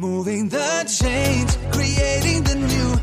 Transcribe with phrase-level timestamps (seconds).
[0.00, 2.94] Moving the change, creating the new.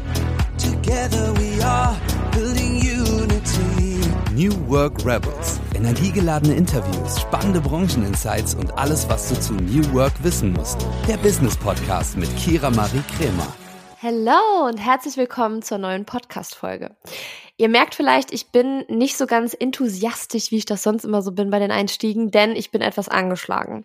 [0.57, 1.93] Together we are
[2.31, 3.99] building unity.
[4.33, 5.59] New Work Rebels.
[5.73, 10.87] Energiegeladene Interviews, spannende Brancheninsights und alles, was du zu New Work wissen musst.
[11.05, 13.53] Der Business Podcast mit Kira Marie Kremer.
[14.07, 16.95] Hallo und herzlich willkommen zur neuen Podcast-Folge.
[17.57, 21.31] Ihr merkt vielleicht, ich bin nicht so ganz enthusiastisch, wie ich das sonst immer so
[21.31, 23.83] bin bei den Einstiegen, denn ich bin etwas angeschlagen.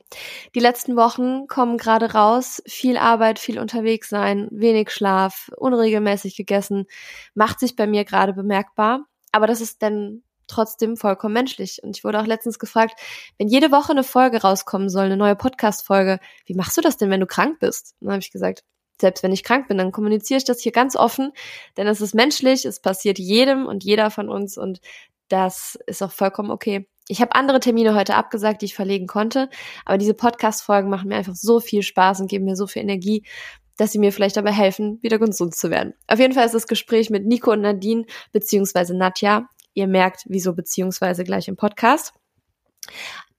[0.54, 6.84] Die letzten Wochen kommen gerade raus, viel Arbeit, viel unterwegs sein, wenig Schlaf, unregelmäßig gegessen,
[7.32, 9.06] macht sich bei mir gerade bemerkbar.
[9.32, 11.80] Aber das ist denn trotzdem vollkommen menschlich.
[11.82, 13.00] Und ich wurde auch letztens gefragt,
[13.38, 17.08] wenn jede Woche eine Folge rauskommen soll, eine neue Podcast-Folge, wie machst du das denn,
[17.08, 17.94] wenn du krank bist?
[18.00, 18.64] Und dann habe ich gesagt,
[19.00, 21.32] selbst wenn ich krank bin, dann kommuniziere ich das hier ganz offen,
[21.76, 24.80] denn es ist menschlich, es passiert jedem und jeder von uns und
[25.28, 26.88] das ist auch vollkommen okay.
[27.08, 29.48] Ich habe andere Termine heute abgesagt, die ich verlegen konnte,
[29.84, 33.24] aber diese Podcast-Folgen machen mir einfach so viel Spaß und geben mir so viel Energie,
[33.76, 35.94] dass sie mir vielleicht dabei helfen, wieder gesund zu werden.
[36.06, 39.48] Auf jeden Fall ist das Gespräch mit Nico und Nadine beziehungsweise Nadja.
[39.72, 42.12] Ihr merkt, wieso beziehungsweise gleich im Podcast.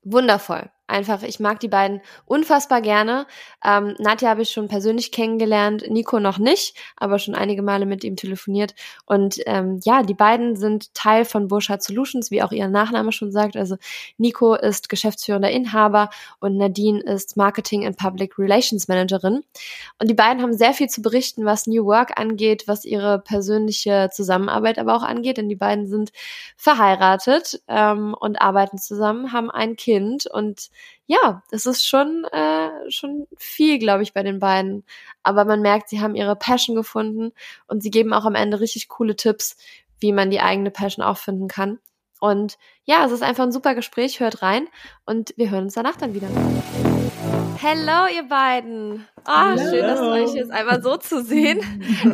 [0.03, 0.71] Wundervoll.
[0.91, 3.25] Einfach, ich mag die beiden unfassbar gerne.
[3.63, 8.03] Ähm, Nadja habe ich schon persönlich kennengelernt, Nico noch nicht, aber schon einige Male mit
[8.03, 8.75] ihm telefoniert.
[9.05, 13.31] Und ähm, ja, die beiden sind Teil von Burschard Solutions, wie auch ihr Nachname schon
[13.31, 13.55] sagt.
[13.55, 13.77] Also
[14.17, 19.43] Nico ist geschäftsführender Inhaber und Nadine ist Marketing and Public Relations Managerin.
[19.97, 24.09] Und die beiden haben sehr viel zu berichten, was New Work angeht, was ihre persönliche
[24.11, 25.37] Zusammenarbeit aber auch angeht.
[25.37, 26.11] Denn die beiden sind
[26.57, 30.69] verheiratet ähm, und arbeiten zusammen, haben ein Kind und
[31.07, 34.85] ja, es ist schon, äh, schon viel, glaube ich, bei den beiden.
[35.23, 37.31] Aber man merkt, sie haben ihre Passion gefunden
[37.67, 39.57] und sie geben auch am Ende richtig coole Tipps,
[39.99, 41.79] wie man die eigene Passion auch finden kann.
[42.19, 44.19] Und ja, es ist einfach ein super Gespräch.
[44.19, 44.67] Hört rein
[45.05, 46.27] und wir hören uns danach dann wieder.
[47.63, 49.05] Hello, ihr beiden.
[49.23, 51.59] Ah, oh, schön, dass euch jetzt einmal so zu sehen.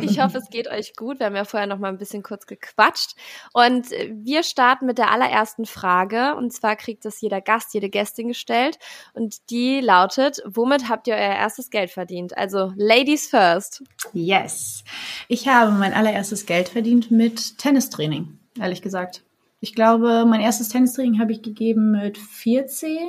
[0.02, 1.20] Ich hoffe, es geht euch gut.
[1.20, 3.14] Wir haben ja vorher noch mal ein bisschen kurz gequatscht.
[3.54, 6.36] Und wir starten mit der allerersten Frage.
[6.36, 8.78] Und zwar kriegt das jeder Gast, jede Gästin gestellt.
[9.14, 12.36] Und die lautet, womit habt ihr euer erstes Geld verdient?
[12.36, 13.82] Also, Ladies first.
[14.12, 14.84] Yes.
[15.28, 19.22] Ich habe mein allererstes Geld verdient mit Tennistraining, ehrlich gesagt.
[19.60, 23.08] Ich glaube, mein erstes Tennistraining habe ich gegeben mit 14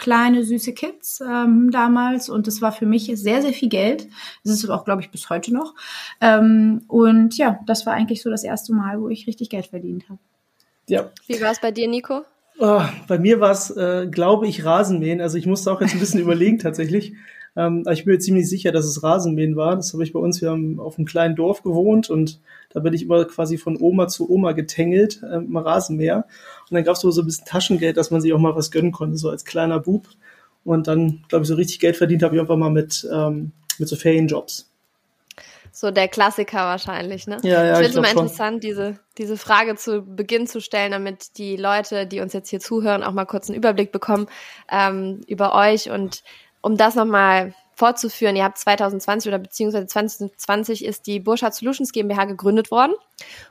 [0.00, 4.08] kleine, süße Kids ähm, damals und das war für mich sehr, sehr viel Geld.
[4.42, 5.74] Das ist auch, glaube ich, bis heute noch.
[6.20, 10.08] Ähm, und ja, das war eigentlich so das erste Mal, wo ich richtig Geld verdient
[10.08, 10.18] habe.
[10.88, 11.10] Ja.
[11.28, 12.22] Wie war es bei dir, Nico?
[12.58, 15.20] Oh, bei mir war es, äh, glaube ich, Rasenmähen.
[15.20, 17.14] Also ich musste auch jetzt ein bisschen überlegen tatsächlich.
[17.56, 19.76] Ähm, aber ich bin mir ziemlich sicher, dass es Rasenmähen war.
[19.76, 22.40] Das habe ich bei uns, wir haben auf einem kleinen Dorf gewohnt und
[22.70, 26.26] da bin ich immer quasi von Oma zu Oma getängelt, äh, im Rasenmäher.
[26.68, 28.92] Und dann gab es so ein bisschen Taschengeld, dass man sich auch mal was gönnen
[28.92, 30.06] konnte, so als kleiner Bub.
[30.64, 33.88] Und dann, glaube ich, so richtig Geld verdient habe ich einfach mal mit, ähm, mit
[33.88, 34.70] so Ferienjobs.
[35.72, 37.38] So der Klassiker wahrscheinlich, ne?
[37.42, 41.38] Ja, ja, ich finde es immer interessant, diese, diese Frage zu Beginn zu stellen, damit
[41.38, 44.26] die Leute, die uns jetzt hier zuhören, auch mal kurz einen Überblick bekommen
[44.70, 46.22] ähm, über euch und
[46.62, 52.26] um das nochmal fortzuführen, ihr habt 2020 oder beziehungsweise 2020 ist die Burschard Solutions GmbH
[52.26, 52.92] gegründet worden.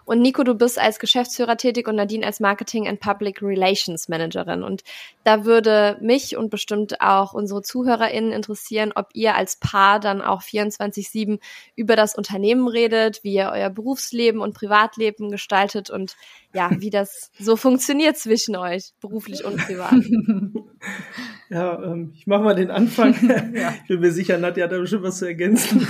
[0.05, 4.63] Und Nico, du bist als Geschäftsführer tätig und Nadine als Marketing and Public Relations Managerin.
[4.63, 4.83] Und
[5.23, 10.41] da würde mich und bestimmt auch unsere ZuhörerInnen interessieren, ob ihr als Paar dann auch
[10.41, 11.39] 24-7
[11.75, 16.15] über das Unternehmen redet, wie ihr euer Berufsleben und Privatleben gestaltet und
[16.53, 19.93] ja, wie das so funktioniert zwischen euch, beruflich und privat.
[21.49, 23.15] Ja, ähm, ich mache mal den Anfang.
[23.55, 23.73] ja.
[23.81, 25.85] Ich bin mir sicher, Nadja hat da bestimmt was zu ergänzen.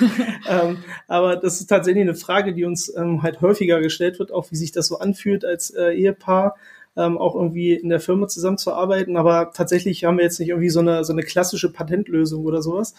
[0.48, 4.52] ähm, aber das ist tatsächlich eine Frage, die uns ähm, halt häufiger gestellt wird, auch
[4.52, 6.56] wie sich das so anfühlt als äh, Ehepaar.
[6.98, 10.80] Ähm, auch irgendwie in der Firma zusammenzuarbeiten, aber tatsächlich haben wir jetzt nicht irgendwie so
[10.80, 12.96] eine, so eine klassische Patentlösung oder sowas,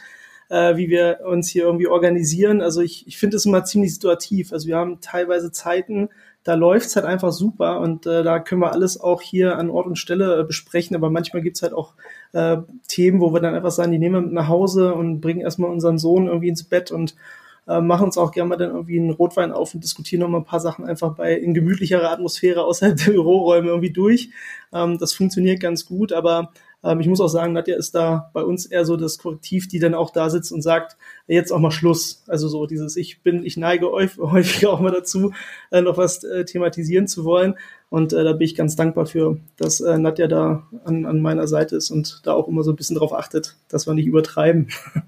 [0.48, 2.62] äh, wie wir uns hier irgendwie organisieren.
[2.62, 4.52] Also ich, ich finde es immer ziemlich situativ.
[4.52, 6.08] Also wir haben teilweise Zeiten,
[6.44, 9.86] da läuft's halt einfach super und äh, da können wir alles auch hier an Ort
[9.86, 11.94] und Stelle äh, besprechen, aber manchmal gibt's halt auch
[12.32, 15.40] äh, Themen, wo wir dann einfach sagen, die nehmen wir mit nach Hause und bringen
[15.40, 17.16] erstmal unseren Sohn irgendwie ins Bett und
[17.66, 20.38] äh, machen uns auch gerne mal dann irgendwie einen Rotwein auf und diskutieren noch mal
[20.38, 24.30] ein paar Sachen einfach bei in gemütlicherer Atmosphäre außerhalb der Büroräume irgendwie durch.
[24.72, 26.52] Ähm, das funktioniert ganz gut, aber
[26.82, 29.78] ähm, ich muss auch sagen, Nadja ist da bei uns eher so das Korrektiv, die
[29.78, 30.96] dann auch da sitzt und sagt,
[31.26, 32.22] jetzt auch mal Schluss.
[32.26, 35.32] Also so dieses, ich bin, ich neige häufig auch mal dazu,
[35.70, 37.56] äh, noch was äh, thematisieren zu wollen.
[37.90, 41.76] Und äh, da bin ich ganz dankbar für, dass Nadja da an, an meiner Seite
[41.76, 44.68] ist und da auch immer so ein bisschen drauf achtet, dass wir nicht übertreiben.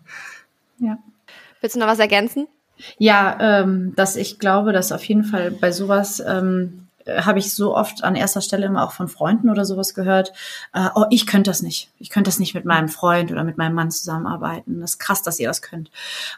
[0.78, 0.98] Ja.
[1.62, 2.48] Willst du noch was ergänzen?
[2.98, 7.54] Ja, ähm, dass ich glaube, dass auf jeden Fall bei sowas ähm, äh, habe ich
[7.54, 10.32] so oft an erster Stelle immer auch von Freunden oder sowas gehört,
[10.72, 11.90] äh, oh, ich könnte das nicht.
[11.98, 14.80] Ich könnte das nicht mit meinem Freund oder mit meinem Mann zusammenarbeiten.
[14.80, 15.90] Das ist krass, dass ihr das könnt.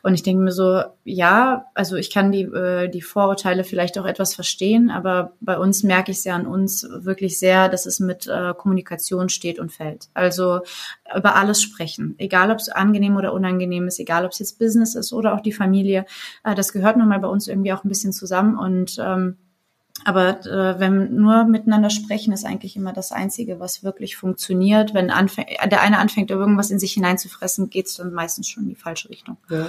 [0.02, 4.06] Und ich denke mir so, ja, also ich kann die, äh, die Vorurteile vielleicht auch
[4.06, 8.00] etwas verstehen, aber bei uns merke ich es ja an uns wirklich sehr, dass es
[8.00, 10.08] mit äh, Kommunikation steht und fällt.
[10.14, 10.60] Also
[11.14, 14.94] über alles sprechen, egal ob es angenehm oder unangenehm ist, egal ob es jetzt Business
[14.94, 16.06] ist oder auch die Familie.
[16.42, 19.36] Äh, das gehört nun mal bei uns irgendwie auch ein bisschen zusammen und ähm,
[20.04, 24.94] aber äh, wenn nur miteinander sprechen, ist eigentlich immer das Einzige, was wirklich funktioniert.
[24.94, 28.74] Wenn anfäng, der eine anfängt, irgendwas in sich hineinzufressen, geht's dann meistens schon in die
[28.74, 29.36] falsche Richtung.
[29.50, 29.68] Ja.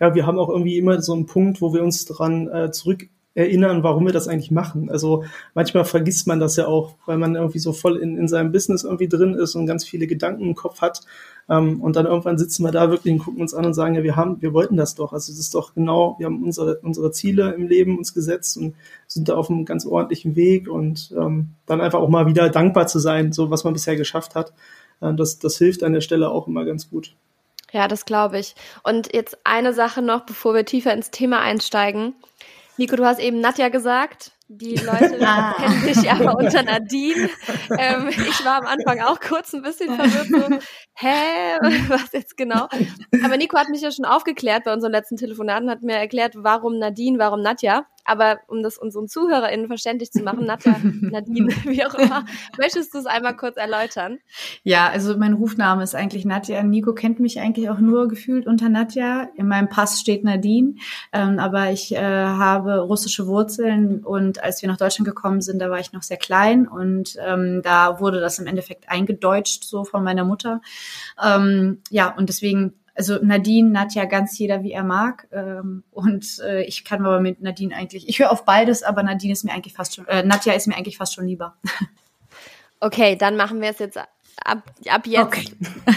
[0.00, 3.08] ja, wir haben auch irgendwie immer so einen Punkt, wo wir uns dran äh, zurück
[3.34, 4.88] erinnern, warum wir das eigentlich machen.
[4.90, 8.52] Also manchmal vergisst man das ja auch, weil man irgendwie so voll in, in seinem
[8.52, 11.00] Business irgendwie drin ist und ganz viele Gedanken im Kopf hat.
[11.48, 14.02] Ähm, und dann irgendwann sitzen wir da wirklich und gucken uns an und sagen, ja,
[14.02, 15.12] wir haben, wir wollten das doch.
[15.12, 18.74] Also es ist doch genau, wir haben unsere, unsere Ziele im Leben uns gesetzt und
[19.08, 22.86] sind da auf einem ganz ordentlichen Weg und ähm, dann einfach auch mal wieder dankbar
[22.86, 24.52] zu sein, so was man bisher geschafft hat.
[25.00, 27.14] Äh, das, das hilft an der Stelle auch immer ganz gut.
[27.72, 28.54] Ja, das glaube ich.
[28.84, 32.14] Und jetzt eine Sache noch, bevor wir tiefer ins Thema einsteigen.
[32.76, 34.32] Nico, du hast eben Nadja gesagt.
[34.48, 35.54] Die Leute ah.
[35.56, 37.30] kennen dich aber unter Nadine.
[37.78, 40.58] Ähm, ich war am Anfang auch kurz ein bisschen verwirrt, so,
[40.94, 42.68] hä, was jetzt genau?
[43.22, 46.78] Aber Nico hat mich ja schon aufgeklärt bei unseren letzten Telefonaten, hat mir erklärt, warum
[46.78, 47.86] Nadine, warum Nadja.
[48.04, 52.24] Aber um das unseren ZuhörerInnen verständlich zu machen, Nadja, Nadine, wie auch immer,
[52.58, 54.18] möchtest du es einmal kurz erläutern?
[54.62, 56.62] Ja, also mein Rufname ist eigentlich Nadja.
[56.62, 59.28] Nico kennt mich eigentlich auch nur gefühlt unter Nadja.
[59.36, 60.74] In meinem Pass steht Nadine,
[61.12, 65.70] ähm, aber ich äh, habe russische Wurzeln und als wir nach Deutschland gekommen sind, da
[65.70, 70.04] war ich noch sehr klein und ähm, da wurde das im Endeffekt eingedeutscht so von
[70.04, 70.60] meiner Mutter.
[71.22, 75.26] Ähm, ja, und deswegen also Nadine, Nadja, ganz jeder wie er mag.
[75.32, 79.32] Ähm, und äh, ich kann aber mit Nadine eigentlich, ich höre auf beides, aber Nadine
[79.32, 81.56] ist mir eigentlich fast schon, äh, Nadja ist mir eigentlich fast schon lieber.
[82.80, 85.24] Okay, dann machen wir es jetzt ab, ab jetzt.
[85.24, 85.46] Okay.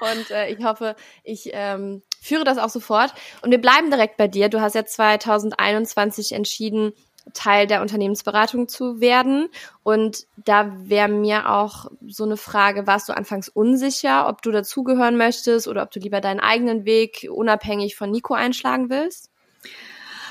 [0.00, 3.14] und äh, ich hoffe, ich ähm, führe das auch sofort.
[3.42, 4.48] Und wir bleiben direkt bei dir.
[4.48, 6.92] Du hast ja 2021 entschieden,
[7.34, 9.48] Teil der Unternehmensberatung zu werden.
[9.82, 15.16] Und da wäre mir auch so eine Frage, warst du anfangs unsicher, ob du dazugehören
[15.16, 19.30] möchtest oder ob du lieber deinen eigenen Weg unabhängig von Nico einschlagen willst?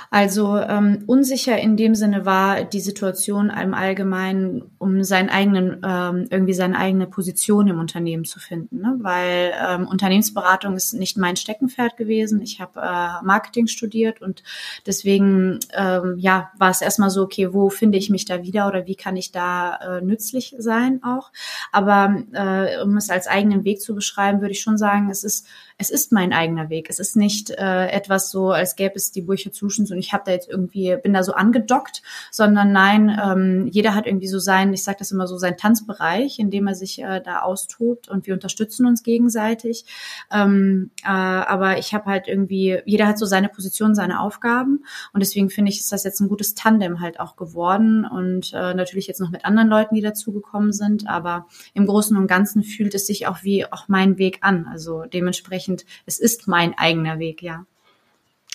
[0.10, 6.28] Also ähm, unsicher in dem Sinne war die Situation im Allgemeinen, um seinen eigenen, ähm,
[6.30, 8.80] irgendwie seine eigene Position im Unternehmen zu finden.
[8.80, 8.96] Ne?
[9.00, 12.42] Weil ähm, Unternehmensberatung ist nicht mein Steckenpferd gewesen.
[12.42, 14.44] Ich habe äh, Marketing studiert und
[14.86, 18.86] deswegen ähm, ja, war es erstmal so, okay, wo finde ich mich da wieder oder
[18.88, 21.32] wie kann ich da äh, nützlich sein auch.
[21.72, 25.48] Aber äh, um es als eigenen Weg zu beschreiben, würde ich schon sagen, es ist
[25.78, 26.90] es ist mein eigener Weg.
[26.90, 30.24] Es ist nicht äh, etwas so, als gäbe es die Burche Zuschens und ich habe
[30.26, 32.02] da jetzt irgendwie, bin da so angedockt,
[32.32, 36.40] sondern nein, ähm, jeder hat irgendwie so sein, ich sage das immer so, sein Tanzbereich,
[36.40, 39.86] in dem er sich äh, da austobt und wir unterstützen uns gegenseitig.
[40.32, 45.22] Ähm, äh, aber ich habe halt irgendwie, jeder hat so seine Position, seine Aufgaben und
[45.22, 49.08] deswegen finde ich, ist das jetzt ein gutes Tandem halt auch geworden und äh, natürlich
[49.08, 53.08] jetzt noch mit anderen Leuten, die dazugekommen sind, aber im Großen und Ganzen fühlt es
[53.08, 54.68] sich auch wie auch mein Weg an.
[54.72, 57.66] Also dementsprechend dementsprechend, es ist mein eigener Weg, ja.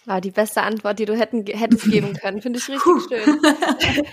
[0.09, 2.43] Ah, die beste Antwort, die du hätten, hättest geben können.
[2.43, 3.41] Finde ich richtig schön.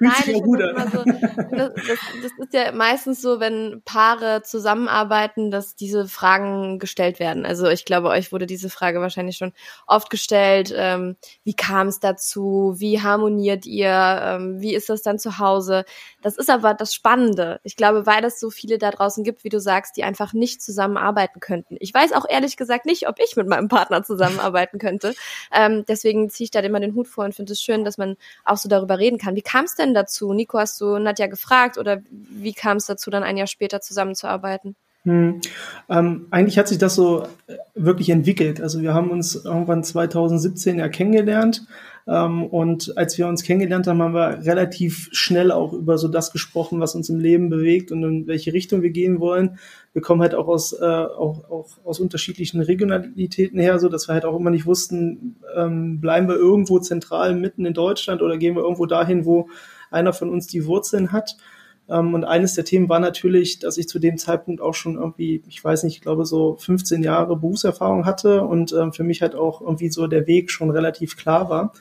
[0.00, 5.76] Nein, ich immer so, das, das, das, ist ja meistens so, wenn Paare zusammenarbeiten, dass
[5.76, 7.44] diese Fragen gestellt werden.
[7.44, 9.52] Also ich glaube, euch wurde diese Frage wahrscheinlich schon
[9.86, 10.72] oft gestellt.
[10.74, 12.76] Ähm, wie kam es dazu?
[12.78, 13.90] Wie harmoniert ihr?
[13.90, 15.84] Ähm, wie ist das dann zu Hause?
[16.22, 17.60] Das ist aber das Spannende.
[17.62, 20.62] Ich glaube, weil es so viele da draußen gibt, wie du sagst, die einfach nicht
[20.62, 21.76] zusammenarbeiten könnten.
[21.78, 25.09] Ich weiß auch ehrlich gesagt nicht, ob ich mit meinem Partner zusammenarbeiten könnte.
[25.52, 28.16] Ähm, deswegen ziehe ich da immer den Hut vor und finde es schön, dass man
[28.44, 29.36] auch so darüber reden kann.
[29.36, 30.32] Wie kam es denn dazu?
[30.32, 34.76] Nico, hast du Nadja gefragt oder wie kam es dazu, dann ein Jahr später zusammenzuarbeiten?
[35.04, 35.40] Hm.
[35.88, 38.60] Ähm, eigentlich hat sich das so äh, wirklich entwickelt.
[38.60, 41.62] Also wir haben uns irgendwann 2017 ja kennengelernt
[42.06, 46.80] und als wir uns kennengelernt haben, haben wir relativ schnell auch über so das gesprochen,
[46.80, 49.58] was uns im Leben bewegt und in welche Richtung wir gehen wollen.
[49.92, 54.14] Wir kommen halt auch aus, äh, auch, auch aus unterschiedlichen Regionalitäten her, so dass wir
[54.14, 58.56] halt auch immer nicht wussten, ähm, bleiben wir irgendwo zentral mitten in Deutschland oder gehen
[58.56, 59.48] wir irgendwo dahin, wo
[59.90, 61.36] einer von uns die Wurzeln hat.
[61.88, 65.42] Ähm, und eines der Themen war natürlich, dass ich zu dem Zeitpunkt auch schon irgendwie,
[65.48, 69.34] ich weiß nicht, ich glaube so 15 Jahre Berufserfahrung hatte und ähm, für mich halt
[69.34, 71.72] auch irgendwie so der Weg schon relativ klar war.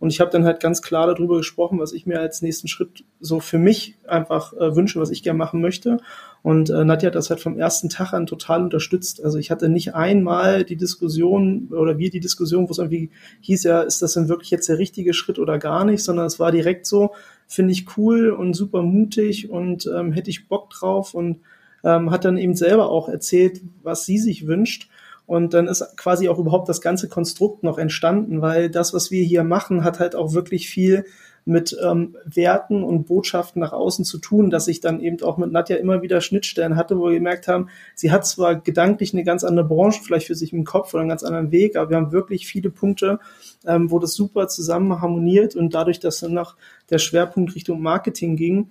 [0.00, 3.04] Und ich habe dann halt ganz klar darüber gesprochen, was ich mir als nächsten Schritt
[3.20, 5.98] so für mich einfach äh, wünsche, was ich gerne machen möchte.
[6.42, 9.24] Und äh, Nadja hat das halt vom ersten Tag an total unterstützt.
[9.24, 13.64] Also ich hatte nicht einmal die Diskussion oder wir die Diskussion, wo es irgendwie hieß,
[13.64, 16.52] ja, ist das denn wirklich jetzt der richtige Schritt oder gar nicht, sondern es war
[16.52, 17.12] direkt so,
[17.48, 21.40] finde ich cool und super mutig und ähm, hätte ich Bock drauf und
[21.82, 24.88] ähm, hat dann eben selber auch erzählt, was sie sich wünscht.
[25.28, 29.22] Und dann ist quasi auch überhaupt das ganze Konstrukt noch entstanden, weil das, was wir
[29.22, 31.04] hier machen, hat halt auch wirklich viel
[31.44, 35.52] mit ähm, Werten und Botschaften nach außen zu tun, dass ich dann eben auch mit
[35.52, 39.44] Nadja immer wieder Schnittstellen hatte, wo wir gemerkt haben, sie hat zwar gedanklich eine ganz
[39.44, 42.10] andere Branche vielleicht für sich im Kopf oder einen ganz anderen Weg, aber wir haben
[42.10, 43.18] wirklich viele Punkte,
[43.66, 46.56] ähm, wo das super zusammen harmoniert und dadurch, dass dann noch
[46.88, 48.70] der Schwerpunkt Richtung Marketing ging,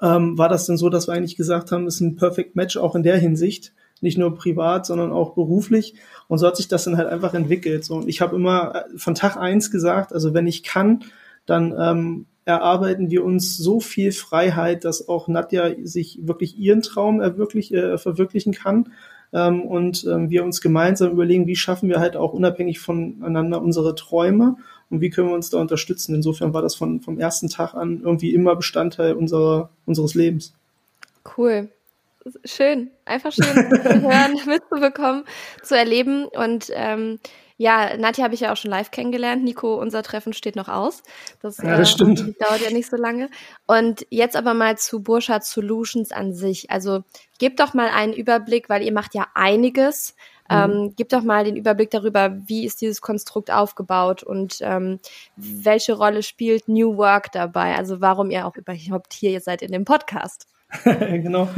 [0.00, 2.78] ähm, war das dann so, dass wir eigentlich gesagt haben, es ist ein Perfect Match
[2.78, 5.94] auch in der Hinsicht, nicht nur privat, sondern auch beruflich.
[6.28, 7.84] Und so hat sich das dann halt einfach entwickelt.
[7.84, 11.04] So, und ich habe immer äh, von Tag eins gesagt, also wenn ich kann,
[11.46, 17.20] dann ähm, erarbeiten wir uns so viel Freiheit, dass auch Nadja sich wirklich ihren Traum
[17.20, 18.92] erwirklich, äh, verwirklichen kann.
[19.32, 23.94] Ähm, und ähm, wir uns gemeinsam überlegen, wie schaffen wir halt auch unabhängig voneinander unsere
[23.94, 24.56] Träume
[24.90, 26.14] und wie können wir uns da unterstützen.
[26.14, 30.54] Insofern war das von, vom ersten Tag an irgendwie immer Bestandteil unserer, unseres Lebens.
[31.36, 31.68] Cool
[32.44, 35.24] schön, einfach schön zu hören, mitzubekommen,
[35.62, 36.26] zu erleben.
[36.26, 37.18] Und ähm,
[37.56, 39.44] ja, Nadja habe ich ja auch schon live kennengelernt.
[39.44, 41.02] Nico, unser Treffen steht noch aus.
[41.40, 42.20] Das, ja, das äh, stimmt.
[42.40, 43.28] dauert ja nicht so lange.
[43.66, 46.70] Und jetzt aber mal zu Burschard Solutions an sich.
[46.70, 47.04] Also
[47.38, 50.16] gebt doch mal einen Überblick, weil ihr macht ja einiges.
[50.50, 50.56] Mhm.
[50.56, 54.98] Ähm, gib doch mal den Überblick darüber, wie ist dieses Konstrukt aufgebaut und ähm,
[55.36, 57.76] welche Rolle spielt New Work dabei?
[57.76, 60.46] Also warum ihr auch überhaupt hier seid in dem Podcast.
[60.84, 61.48] genau.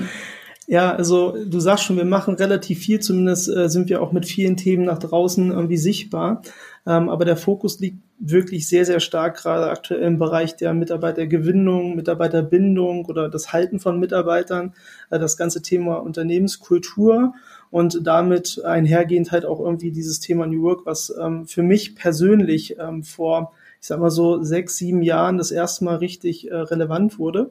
[0.66, 4.25] Ja, also du sagst schon, wir machen relativ viel, zumindest äh, sind wir auch mit
[4.25, 6.40] vielen Themen nach draußen irgendwie sichtbar.
[6.87, 11.97] Ähm, aber der Fokus liegt wirklich sehr, sehr stark gerade aktuell im Bereich der Mitarbeitergewinnung,
[11.97, 14.75] Mitarbeiterbindung oder das Halten von Mitarbeitern,
[15.11, 17.35] äh, das ganze Thema Unternehmenskultur
[17.71, 22.78] und damit einhergehend halt auch irgendwie dieses Thema New Work, was ähm, für mich persönlich
[22.78, 23.52] ähm, vor,
[23.83, 27.50] ich sag mal so, sechs, sieben Jahren das erste Mal richtig äh, relevant wurde.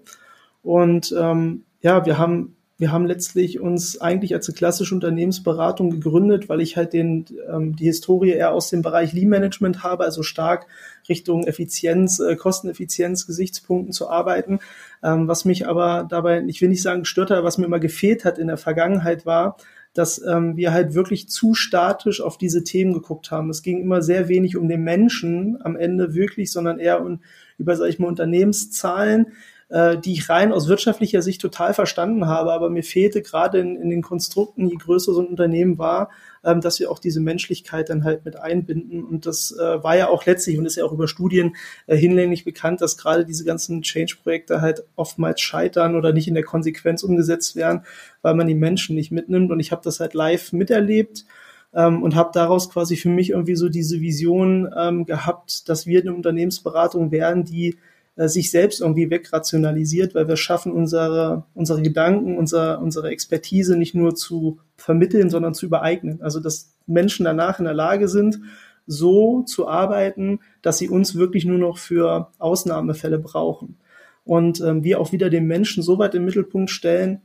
[0.63, 6.49] Und ähm, ja, wir haben wir haben letztlich uns eigentlich als eine klassische Unternehmensberatung gegründet,
[6.49, 10.23] weil ich halt den, ähm, die Historie eher aus dem Bereich Lean Management habe, also
[10.23, 10.65] stark
[11.07, 14.59] Richtung Effizienz, äh, Kosteneffizienz, Gesichtspunkten zu arbeiten.
[15.03, 18.25] Ähm, was mich aber dabei, ich will nicht sagen gestört hat, was mir immer gefehlt
[18.25, 19.57] hat in der Vergangenheit war,
[19.93, 23.51] dass ähm, wir halt wirklich zu statisch auf diese Themen geguckt haben.
[23.51, 27.21] Es ging immer sehr wenig um den Menschen am Ende wirklich, sondern eher um,
[27.59, 29.33] über, sag ich mal, Unternehmenszahlen,
[29.73, 32.53] äh, die ich rein aus wirtschaftlicher Sicht total verstanden habe.
[32.53, 36.11] Aber mir fehlte gerade in, in den Konstrukten, je größer so ein Unternehmen war,
[36.43, 39.03] ähm, dass wir auch diese Menschlichkeit dann halt mit einbinden.
[39.03, 41.55] Und das äh, war ja auch letztlich und ist ja auch über Studien
[41.87, 46.43] äh, hinlänglich bekannt, dass gerade diese ganzen Change-Projekte halt oftmals scheitern oder nicht in der
[46.43, 47.81] Konsequenz umgesetzt werden,
[48.21, 49.51] weil man die Menschen nicht mitnimmt.
[49.51, 51.25] Und ich habe das halt live miterlebt
[51.73, 56.01] ähm, und habe daraus quasi für mich irgendwie so diese Vision ähm, gehabt, dass wir
[56.01, 57.77] eine Unternehmensberatung werden, die
[58.15, 63.95] äh, sich selbst irgendwie wegrationalisiert, weil wir schaffen, unsere, unsere Gedanken, unser, unsere Expertise nicht
[63.95, 66.21] nur zu vermitteln, sondern zu übereignen.
[66.21, 68.39] Also dass Menschen danach in der Lage sind,
[68.85, 73.77] so zu arbeiten, dass sie uns wirklich nur noch für Ausnahmefälle brauchen.
[74.25, 77.21] Und ähm, wir auch wieder den Menschen so weit im Mittelpunkt stellen,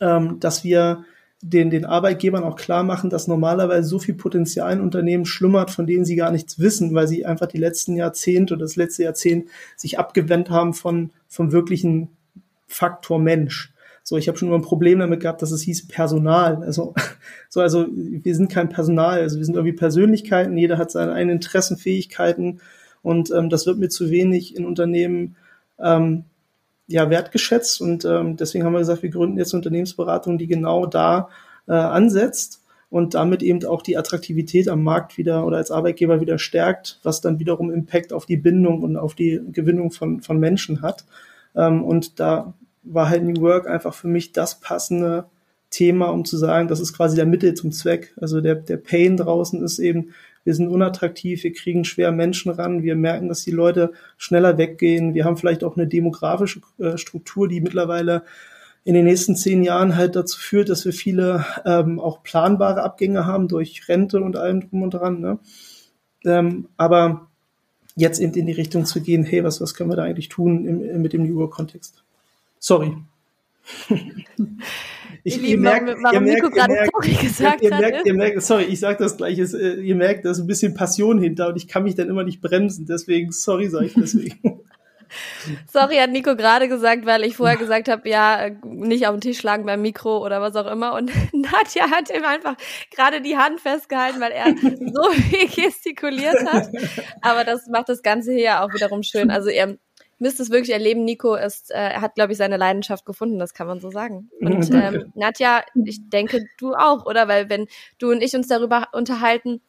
[0.00, 1.04] ähm, dass wir
[1.42, 5.86] den, den Arbeitgebern auch klar machen, dass normalerweise so viel Potenzial in Unternehmen schlummert, von
[5.86, 9.48] denen sie gar nichts wissen, weil sie einfach die letzten Jahrzehnte oder das letzte Jahrzehnt
[9.76, 12.08] sich abgewendet haben von, vom wirklichen
[12.66, 13.72] Faktor Mensch.
[14.02, 16.62] So, ich habe schon immer ein Problem damit gehabt, dass es hieß Personal.
[16.62, 16.94] Also,
[17.48, 21.36] so, also wir sind kein Personal, also wir sind irgendwie Persönlichkeiten, jeder hat seine eigenen
[21.36, 22.60] Interessen, Fähigkeiten
[23.02, 25.36] und ähm, das wird mir zu wenig in Unternehmen
[25.78, 26.24] ähm,
[26.90, 30.86] ja, wertgeschätzt und ähm, deswegen haben wir gesagt, wir gründen jetzt eine Unternehmensberatung, die genau
[30.86, 31.28] da
[31.68, 36.38] äh, ansetzt und damit eben auch die Attraktivität am Markt wieder oder als Arbeitgeber wieder
[36.38, 40.82] stärkt, was dann wiederum Impact auf die Bindung und auf die Gewinnung von, von Menschen
[40.82, 41.04] hat.
[41.54, 45.26] Ähm, und da war halt New Work einfach für mich das passende
[45.70, 48.12] Thema, um zu sagen, das ist quasi der Mittel zum Zweck.
[48.20, 50.12] Also der, der Pain draußen ist eben,
[50.44, 55.14] wir sind unattraktiv, wir kriegen schwer Menschen ran, wir merken, dass die Leute schneller weggehen,
[55.14, 58.22] wir haben vielleicht auch eine demografische äh, Struktur, die mittlerweile
[58.84, 63.26] in den nächsten zehn Jahren halt dazu führt, dass wir viele ähm, auch planbare Abgänge
[63.26, 65.20] haben durch Rente und allem drum und dran.
[65.20, 65.38] Ne?
[66.24, 67.28] Ähm, aber
[67.94, 70.66] jetzt eben in die Richtung zu gehen, hey, was, was können wir da eigentlich tun
[70.66, 72.02] im, mit dem New Work-Kontext?
[72.58, 72.96] Sorry.
[75.24, 78.64] ich, ihr merkt, warum ihr Nico gerade sorry gesagt ihr, ihr merkt, ihr merkt, sorry,
[78.64, 81.56] ich sag das gleich, ist, äh, ihr merkt, da ist ein bisschen Passion hinter und
[81.56, 84.62] ich kann mich dann immer nicht bremsen, deswegen, sorry, sage ich deswegen.
[85.72, 89.38] Sorry, hat Nico gerade gesagt, weil ich vorher gesagt habe, ja, nicht auf den Tisch
[89.38, 90.94] schlagen beim Mikro oder was auch immer.
[90.94, 92.56] Und Nadja hat ihm einfach
[92.94, 96.68] gerade die Hand festgehalten, weil er so viel gestikuliert hat.
[97.22, 99.30] Aber das macht das Ganze hier ja auch wiederum schön.
[99.30, 99.78] Also ihr
[100.20, 101.04] müsst es wirklich erleben.
[101.04, 104.30] Nico ist, äh, er hat, glaube ich, seine Leidenschaft gefunden, das kann man so sagen.
[104.40, 107.26] Und ähm, Nadja, ich denke, du auch, oder?
[107.26, 107.66] Weil wenn
[107.98, 109.60] du und ich uns darüber unterhalten,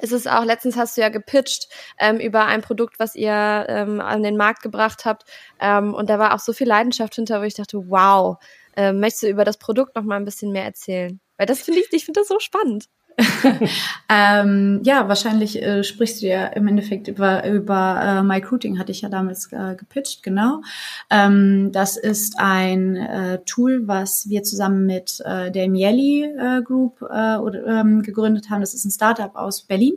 [0.00, 1.68] ist es auch, letztens hast du ja gepitcht
[1.98, 5.24] ähm, über ein Produkt, was ihr ähm, an den Markt gebracht habt.
[5.58, 8.38] Ähm, und da war auch so viel Leidenschaft hinter, wo ich dachte, wow,
[8.76, 11.20] äh, möchtest du über das Produkt noch mal ein bisschen mehr erzählen?
[11.36, 12.86] Weil das finde ich, ich finde das so spannend.
[14.08, 19.02] ähm, ja, wahrscheinlich äh, sprichst du ja im Endeffekt über, über äh, MyCruiting, hatte ich
[19.02, 20.62] ja damals äh, gepitcht, genau.
[21.10, 27.02] Ähm, das ist ein äh, Tool, was wir zusammen mit äh, der Mieli äh, Group
[27.02, 28.60] äh, oder, ähm, gegründet haben.
[28.60, 29.94] Das ist ein Startup aus Berlin.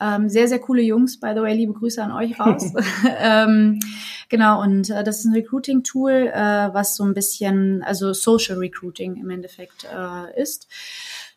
[0.00, 2.72] Ähm, sehr, sehr coole Jungs, by the way, liebe Grüße an euch raus.
[3.18, 3.78] ähm,
[4.28, 9.16] genau, und äh, das ist ein Recruiting-Tool, äh, was so ein bisschen, also Social Recruiting
[9.16, 10.68] im Endeffekt äh, ist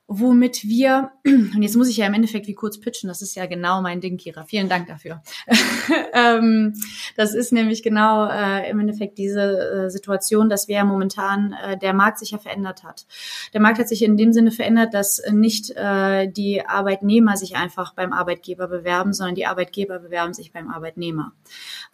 [0.08, 3.48] womit wir, und jetzt muss ich ja im Endeffekt wie kurz pitchen, das ist ja
[3.48, 4.44] genau mein Ding, Kira.
[4.44, 5.22] Vielen Dank dafür.
[6.14, 6.74] ähm,
[7.16, 11.78] das ist nämlich genau äh, im Endeffekt diese äh, Situation, dass wir ja momentan äh,
[11.78, 13.08] der Markt sich ja verändert hat.
[13.54, 17.96] Der Markt hat sich in dem Sinne verändert, dass nicht äh, die Arbeitnehmer sich einfach
[17.96, 21.34] beim Arbeitgeber bewerben, sondern die Arbeitgeber bewerben sich beim Arbeitnehmer.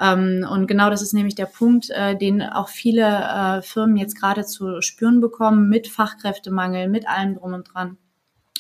[0.02, 4.20] Ähm, und genau das ist nämlich der Punkt, äh, den auch viele äh, Firmen jetzt
[4.20, 7.98] gerade zu spüren bekommen mit Fachkräftemangel, mit allem drum und dran.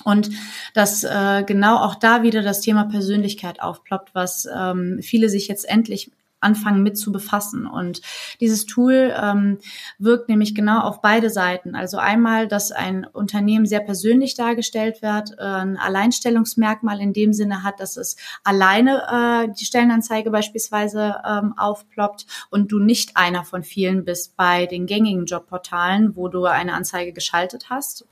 [0.03, 0.29] Und
[0.73, 5.67] dass äh, genau auch da wieder das Thema Persönlichkeit aufploppt, was ähm, viele sich jetzt
[5.67, 7.65] endlich anfangen mit zu befassen.
[7.65, 8.01] Und
[8.39, 9.59] dieses Tool ähm,
[9.99, 11.75] wirkt nämlich genau auf beide Seiten.
[11.75, 17.63] Also einmal, dass ein Unternehmen sehr persönlich dargestellt wird, äh, ein Alleinstellungsmerkmal in dem Sinne
[17.63, 23.63] hat, dass es alleine äh, die Stellenanzeige beispielsweise ähm, aufploppt und du nicht einer von
[23.63, 28.07] vielen bist bei den gängigen Jobportalen, wo du eine Anzeige geschaltet hast.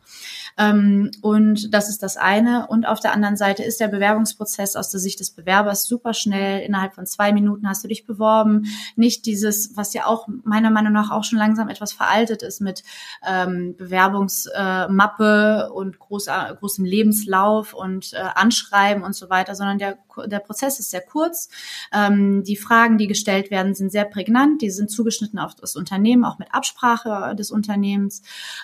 [0.58, 2.68] Ähm, und das ist das eine.
[2.68, 6.62] Und auf der anderen Seite ist der Bewerbungsprozess aus der Sicht des Bewerbers super schnell.
[6.62, 8.66] Innerhalb von zwei Minuten hast du dich beworben beworben.
[8.96, 12.84] Nicht dieses, was ja auch meiner Meinung nach auch schon langsam etwas veraltet ist mit
[13.26, 19.98] ähm, Bewerbungsmappe äh, und großer, großem Lebenslauf und äh, Anschreiben und so weiter, sondern der,
[20.26, 21.50] der Prozess ist sehr kurz.
[21.94, 24.62] Ähm, die Fragen, die gestellt werden, sind sehr prägnant.
[24.62, 28.22] Die sind zugeschnitten auf das Unternehmen, auch mit Absprache des Unternehmens.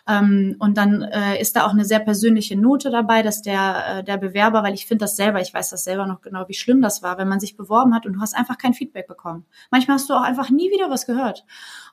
[0.07, 4.03] Ähm, und dann äh, ist da auch eine sehr persönliche Note dabei, dass der, äh,
[4.03, 6.81] der Bewerber, weil ich finde das selber, ich weiß das selber noch genau, wie schlimm
[6.81, 9.44] das war, wenn man sich beworben hat und du hast einfach kein Feedback bekommen.
[9.71, 11.45] Manchmal hast du auch einfach nie wieder was gehört.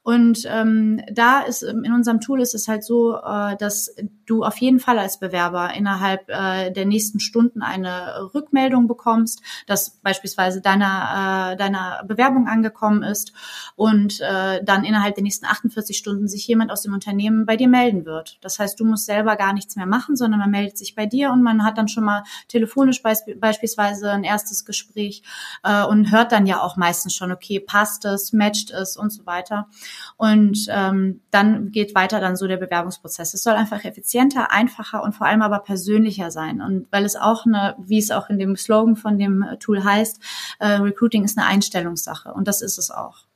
[0.04, 3.94] Und ähm, da ist ähm, in unserem Tool ist es halt so, äh, dass
[4.26, 10.00] du auf jeden Fall als Bewerber innerhalb äh, der nächsten Stunden eine Rückmeldung bekommst, dass
[10.02, 13.32] beispielsweise deiner, äh, deiner Bewerbung angekommen ist
[13.76, 17.68] und äh, dann innerhalb der nächsten 48 Stunden sich jemand aus dem Unternehmen bei dir
[17.68, 18.38] melden wird.
[18.40, 21.30] Das heißt, du musst selber gar nichts mehr machen, sondern man meldet sich bei dir
[21.30, 25.22] und man hat dann schon mal telefonisch beisp beispielsweise ein erstes Gespräch
[25.62, 29.26] äh, und hört dann ja auch meistens schon, okay, passt es, matcht es und so
[29.26, 29.68] weiter.
[30.16, 33.34] Und ähm, dann geht weiter dann so der Bewerbungsprozess.
[33.34, 36.60] Es soll einfach effizienter, einfacher und vor allem aber persönlicher sein.
[36.60, 40.20] Und weil es auch eine, wie es auch in dem Slogan von dem Tool heißt,
[40.58, 42.32] äh, Recruiting ist eine Einstellungssache.
[42.32, 43.26] Und das ist es auch.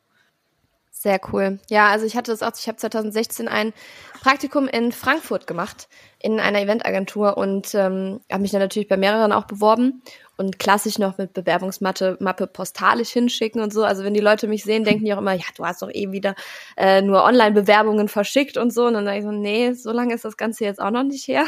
[1.07, 1.61] Sehr cool.
[1.69, 3.73] Ja, also ich hatte das auch, ich habe 2016 ein
[4.23, 5.89] Praktikum in Frankfurt gemacht,
[6.19, 10.03] in einer Eventagentur und ähm, habe mich dann natürlich bei mehreren auch beworben
[10.37, 13.85] und klassisch noch mit Bewerbungsmappe Mappe postalisch hinschicken und so.
[13.85, 16.13] Also wenn die Leute mich sehen, denken die auch immer, ja, du hast doch eh
[16.13, 16.35] wieder
[16.77, 18.87] äh, nur Online-Bewerbungen verschickt und so.
[18.87, 21.27] Und dann sage ich so, nee, so lange ist das Ganze jetzt auch noch nicht
[21.27, 21.47] her.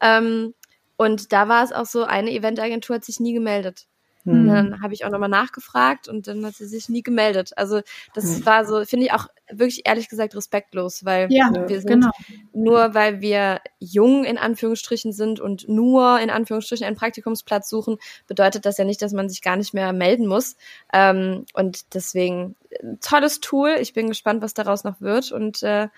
[0.00, 0.54] Ähm,
[0.96, 3.86] und da war es auch so, eine Eventagentur hat sich nie gemeldet.
[4.28, 4.48] Und mhm.
[4.48, 7.52] dann habe ich auch nochmal nachgefragt und dann hat sie sich nie gemeldet.
[7.56, 7.80] Also
[8.14, 8.46] das mhm.
[8.46, 12.10] war so, finde ich auch wirklich ehrlich gesagt respektlos, weil ja, wir sind genau.
[12.52, 18.66] nur weil wir jung in Anführungsstrichen sind und nur in Anführungsstrichen einen Praktikumsplatz suchen, bedeutet
[18.66, 20.56] das ja nicht, dass man sich gar nicht mehr melden muss.
[20.92, 22.56] Ähm, und deswegen
[23.00, 23.76] tolles Tool.
[23.80, 25.88] Ich bin gespannt, was daraus noch wird und äh,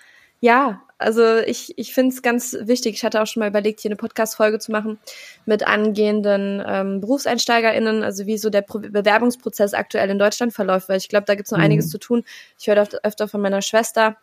[0.40, 2.96] ja, also ich, ich finde es ganz wichtig.
[2.96, 4.98] Ich hatte auch schon mal überlegt, hier eine Podcast-Folge zu machen
[5.46, 10.98] mit angehenden ähm, BerufseinsteigerInnen, also wie so der Pro Bewerbungsprozess aktuell in Deutschland verläuft, weil
[10.98, 11.64] ich glaube, da gibt es noch mhm.
[11.64, 12.24] einiges zu tun.
[12.58, 14.16] Ich höre öfter von meiner Schwester,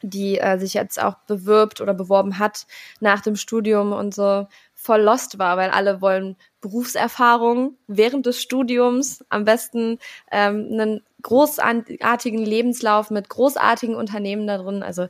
[0.00, 2.66] die äh, sich jetzt auch bewirbt oder beworben hat
[3.00, 6.36] nach dem Studium und so voll lost war, weil alle wollen
[6.66, 9.98] Berufserfahrung während des Studiums, am besten
[10.32, 14.82] ähm, einen großartigen Lebenslauf mit großartigen Unternehmen da drin.
[14.82, 15.04] Also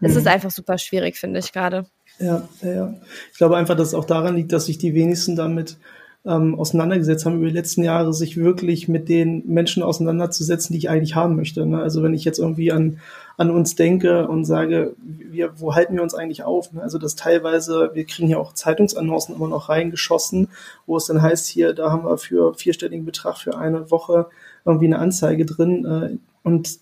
[0.00, 0.18] es mhm.
[0.18, 1.86] ist einfach super schwierig, finde ich gerade.
[2.20, 2.94] Ja, ja, ja.
[3.32, 5.78] Ich glaube einfach, dass es auch daran liegt, dass sich die wenigsten damit
[6.24, 10.90] ähm, auseinandergesetzt haben, über die letzten Jahre sich wirklich mit den Menschen auseinanderzusetzen, die ich
[10.90, 11.66] eigentlich haben möchte.
[11.66, 11.80] Ne?
[11.80, 13.00] Also wenn ich jetzt irgendwie an,
[13.40, 16.74] an uns denke und sage, wir, wo halten wir uns eigentlich auf?
[16.74, 16.82] Ne?
[16.82, 20.48] Also das teilweise, wir kriegen ja auch Zeitungsannoncen immer noch reingeschossen,
[20.84, 24.26] wo es dann heißt, hier, da haben wir für vierstelligen Betrag für eine Woche
[24.66, 25.86] irgendwie eine Anzeige drin.
[25.86, 26.80] Äh, und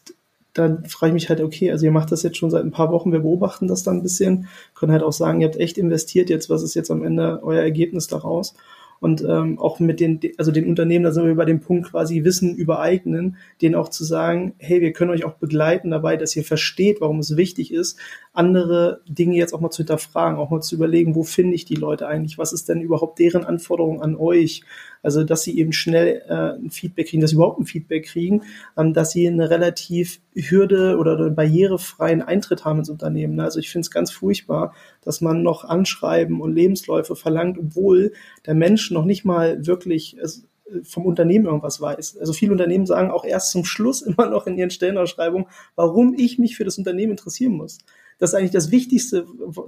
[0.53, 2.91] dann frage ich mich halt, okay, also ihr macht das jetzt schon seit ein paar
[2.91, 6.29] Wochen, wir beobachten das dann ein bisschen, können halt auch sagen, ihr habt echt investiert
[6.29, 8.57] jetzt, was ist jetzt am Ende euer Ergebnis daraus?
[9.01, 12.25] Und ähm, auch mit den, also den Unternehmen, da sind wir bei dem Punkt quasi
[12.25, 16.45] Wissen übereignen, denen auch zu sagen, hey, wir können euch auch begleiten dabei, dass ihr
[16.45, 17.99] versteht, warum es wichtig ist,
[18.33, 21.75] andere Dinge jetzt auch mal zu hinterfragen, auch mal zu überlegen, wo finde ich die
[21.75, 24.63] Leute eigentlich, was ist denn überhaupt deren Anforderung an euch,
[25.03, 28.43] also dass sie eben schnell äh, ein Feedback kriegen, dass sie überhaupt ein Feedback kriegen,
[28.77, 33.37] ähm, dass sie eine relativ Hürde oder einen barrierefreien Eintritt haben ins Unternehmen.
[33.37, 33.45] Ne?
[33.45, 38.13] Also ich finde es ganz furchtbar, dass man noch Anschreiben und Lebensläufe verlangt, obwohl
[38.47, 40.45] der Mensch noch nicht mal wirklich es,
[40.83, 42.19] vom Unternehmen irgendwas weiß.
[42.19, 46.39] Also viele Unternehmen sagen auch erst zum Schluss immer noch in ihren Stellenausschreibungen, warum ich
[46.39, 47.79] mich für das Unternehmen interessieren muss.
[48.19, 49.27] Das ist eigentlich das Wichtigste,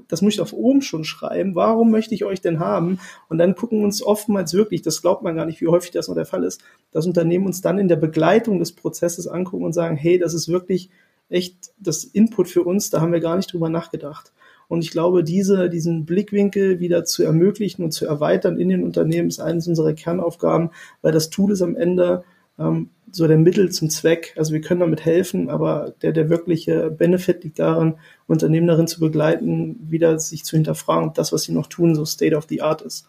[0.08, 1.54] das muss ich auf oben schon schreiben.
[1.54, 2.98] Warum möchte ich euch denn haben?
[3.28, 6.16] Und dann gucken uns oftmals wirklich, das glaubt man gar nicht, wie häufig das noch
[6.16, 6.60] der Fall ist,
[6.90, 10.48] dass Unternehmen uns dann in der Begleitung des Prozesses angucken und sagen, hey, das ist
[10.48, 10.90] wirklich
[11.28, 14.32] echt das Input für uns, da haben wir gar nicht drüber nachgedacht.
[14.70, 19.28] Und ich glaube, diese, diesen Blickwinkel wieder zu ermöglichen und zu erweitern in den Unternehmen
[19.28, 20.70] ist eines unserer Kernaufgaben,
[21.02, 22.24] weil das Tool ist am Ende
[22.60, 24.34] ähm, so der Mittel zum Zweck.
[24.36, 27.94] Also wir können damit helfen, aber der, der wirkliche Benefit liegt darin,
[28.26, 32.04] Unternehmen darin zu begleiten, wieder sich zu hinterfragen, ob das, was sie noch tun, so
[32.04, 33.08] State of the Art ist.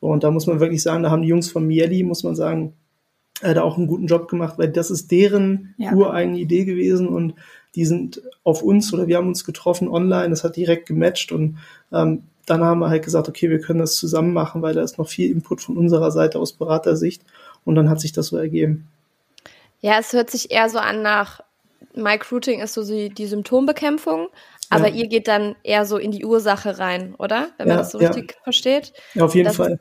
[0.00, 2.74] Und da muss man wirklich sagen, da haben die Jungs von Mieli, muss man sagen,
[3.42, 5.92] äh, da auch einen guten Job gemacht, weil das ist deren ja.
[5.92, 7.34] ureigene Idee gewesen und
[7.74, 11.58] die sind auf uns oder wir haben uns getroffen online, das hat direkt gematcht und
[11.92, 14.98] ähm, dann haben wir halt gesagt, okay, wir können das zusammen machen, weil da ist
[14.98, 17.24] noch viel Input von unserer Seite aus Beratersicht
[17.64, 18.88] und dann hat sich das so ergeben.
[19.80, 21.40] Ja, es hört sich eher so an nach
[21.94, 24.28] Mike Routing ist so die, die Symptombekämpfung,
[24.70, 24.94] aber ja.
[24.94, 27.50] ihr geht dann eher so in die Ursache rein, oder?
[27.56, 28.42] Wenn man ja, das so richtig ja.
[28.42, 28.92] versteht.
[29.14, 29.80] Ja, auf jeden das Fall.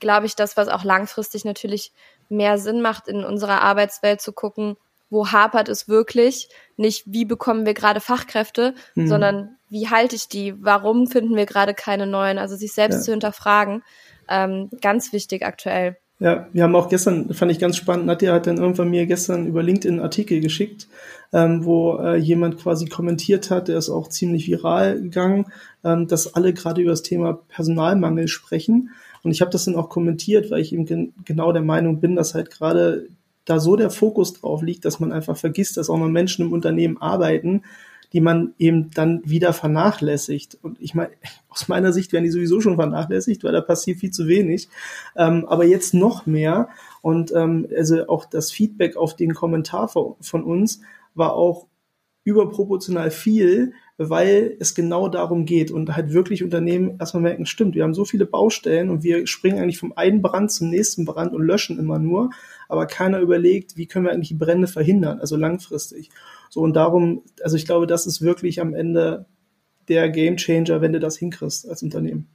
[0.00, 1.92] Glaube ich, das, was auch langfristig natürlich
[2.28, 4.76] mehr Sinn macht, in unserer Arbeitswelt zu gucken,
[5.10, 9.08] wo hapert es wirklich, nicht wie bekommen wir gerade Fachkräfte, mhm.
[9.08, 13.10] sondern wie halte ich die, warum finden wir gerade keine neuen, also sich selbst zu
[13.10, 13.82] hinterfragen,
[14.28, 15.96] ähm, ganz wichtig aktuell.
[16.20, 19.46] Ja, wir haben auch gestern, fand ich ganz spannend, Nadja hat dann irgendwann mir gestern
[19.46, 20.88] über LinkedIn einen Artikel geschickt,
[21.32, 25.46] ähm, wo äh, jemand quasi kommentiert hat, der ist auch ziemlich viral gegangen,
[25.84, 28.90] ähm, dass alle gerade über das Thema Personalmangel sprechen.
[29.22, 32.16] Und ich habe das dann auch kommentiert, weil ich eben gen genau der Meinung bin,
[32.16, 33.06] dass halt gerade
[33.44, 36.52] da so der Fokus drauf liegt, dass man einfach vergisst, dass auch noch Menschen im
[36.52, 37.62] Unternehmen arbeiten,
[38.12, 40.58] die man eben dann wieder vernachlässigt.
[40.62, 41.10] Und ich meine,
[41.48, 44.68] aus meiner Sicht werden die sowieso schon vernachlässigt, weil da passiert viel zu wenig.
[45.16, 46.68] Ähm, aber jetzt noch mehr.
[47.02, 50.80] Und ähm, also auch das Feedback auf den Kommentar von uns
[51.14, 51.66] war auch
[52.24, 57.82] überproportional viel, weil es genau darum geht und halt wirklich Unternehmen erstmal merken, stimmt, wir
[57.82, 61.42] haben so viele Baustellen und wir springen eigentlich vom einen Brand zum nächsten Brand und
[61.42, 62.30] löschen immer nur,
[62.68, 66.10] aber keiner überlegt, wie können wir eigentlich die Brände verhindern, also langfristig.
[66.48, 69.26] So und darum, also ich glaube, das ist wirklich am Ende
[69.88, 72.28] der Gamechanger, wenn du das hinkriegst als Unternehmen.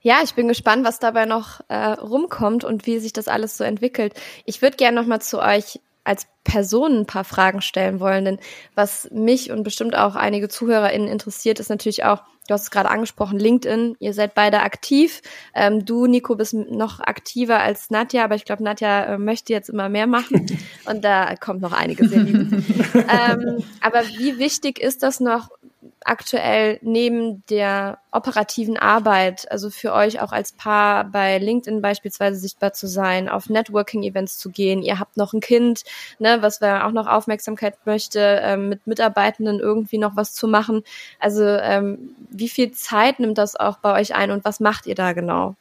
[0.00, 3.64] Ja, ich bin gespannt, was dabei noch äh, rumkommt und wie sich das alles so
[3.64, 4.14] entwickelt.
[4.44, 8.24] Ich würde gerne noch mal zu euch als Person ein paar Fragen stellen wollen.
[8.24, 8.38] Denn
[8.74, 12.90] was mich und bestimmt auch einige ZuhörerInnen interessiert, ist natürlich auch, du hast es gerade
[12.90, 13.96] angesprochen, LinkedIn.
[14.00, 15.22] Ihr seid beide aktiv.
[15.54, 19.68] Ähm, du, Nico, bist noch aktiver als Nadja, aber ich glaube, Nadja äh, möchte jetzt
[19.68, 20.46] immer mehr machen.
[20.86, 25.50] Und da kommt noch einiges, ähm, aber wie wichtig ist das noch,
[26.04, 32.72] aktuell neben der operativen Arbeit, also für euch auch als Paar bei LinkedIn beispielsweise sichtbar
[32.72, 35.84] zu sein, auf Networking-Events zu gehen, ihr habt noch ein Kind,
[36.18, 40.82] ne, was wir auch noch Aufmerksamkeit möchte, ähm, mit Mitarbeitenden irgendwie noch was zu machen.
[41.18, 44.94] Also ähm, wie viel Zeit nimmt das auch bei euch ein und was macht ihr
[44.94, 45.54] da genau?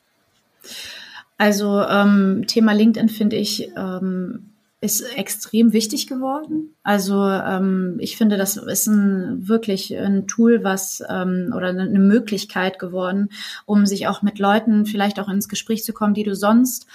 [1.37, 4.49] Also ähm, Thema LinkedIn finde ich ähm,
[4.81, 6.75] ist extrem wichtig geworden.
[6.83, 12.79] Also ähm, ich finde, das ist ein, wirklich ein Tool, was ähm, oder eine Möglichkeit
[12.79, 13.29] geworden,
[13.65, 16.87] um sich auch mit Leuten vielleicht auch ins Gespräch zu kommen, die du sonst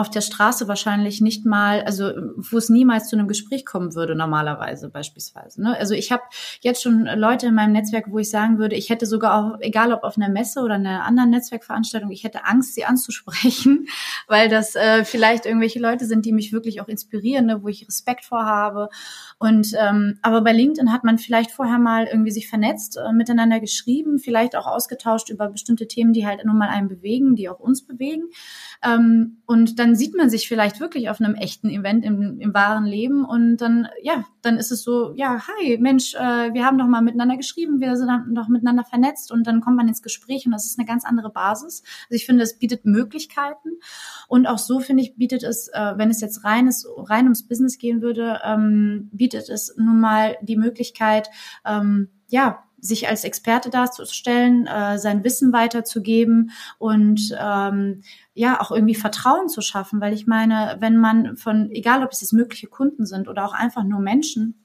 [0.00, 4.14] auf der Straße wahrscheinlich nicht mal, also wo es niemals zu einem Gespräch kommen würde
[4.14, 5.62] normalerweise beispielsweise.
[5.62, 5.76] Ne?
[5.78, 6.22] Also ich habe
[6.62, 9.92] jetzt schon Leute in meinem Netzwerk, wo ich sagen würde, ich hätte sogar auch, egal
[9.92, 13.88] ob auf einer Messe oder einer anderen Netzwerkveranstaltung, ich hätte Angst, sie anzusprechen,
[14.26, 17.62] weil das äh, vielleicht irgendwelche Leute sind, die mich wirklich auch inspirieren, ne?
[17.62, 18.88] wo ich Respekt vorhabe.
[19.38, 23.60] Und ähm, aber bei LinkedIn hat man vielleicht vorher mal irgendwie sich vernetzt, äh, miteinander
[23.60, 27.60] geschrieben, vielleicht auch ausgetauscht über bestimmte Themen, die halt nun mal einen bewegen, die auch
[27.60, 28.30] uns bewegen.
[28.82, 32.84] Ähm, und dann sieht man sich vielleicht wirklich auf einem echten Event im, im wahren
[32.84, 36.86] Leben und dann, ja, dann ist es so, ja, hi, Mensch, äh, wir haben doch
[36.86, 40.52] mal miteinander geschrieben, wir sind doch miteinander vernetzt und dann kommt man ins Gespräch und
[40.52, 41.82] das ist eine ganz andere Basis.
[42.04, 43.70] Also ich finde, es bietet Möglichkeiten
[44.28, 47.46] und auch so finde ich, bietet es, äh, wenn es jetzt rein, ist, rein ums
[47.46, 51.28] Business gehen würde, ähm, bietet es nun mal die Möglichkeit,
[51.64, 58.02] ähm, ja, sich als Experte darzustellen, äh, sein Wissen weiterzugeben und ähm,
[58.34, 62.20] ja auch irgendwie Vertrauen zu schaffen, weil ich meine, wenn man von, egal ob es
[62.20, 64.60] jetzt mögliche Kunden sind oder auch einfach nur Menschen,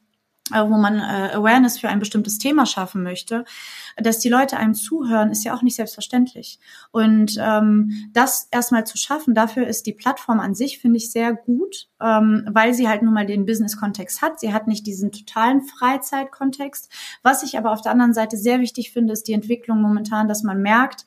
[0.52, 3.46] wo man äh, Awareness für ein bestimmtes Thema schaffen möchte,
[3.98, 6.60] dass die Leute einem zuhören, ist ja auch nicht selbstverständlich.
[6.92, 11.34] Und ähm, das erstmal zu schaffen, dafür ist die Plattform an sich, finde ich, sehr
[11.34, 14.40] gut, ähm, weil sie halt nun mal den Business-Kontext hat.
[14.40, 16.92] Sie hat nicht diesen totalen Freizeitkontext.
[17.24, 20.44] Was ich aber auf der anderen Seite sehr wichtig finde, ist die Entwicklung momentan, dass
[20.44, 21.06] man merkt,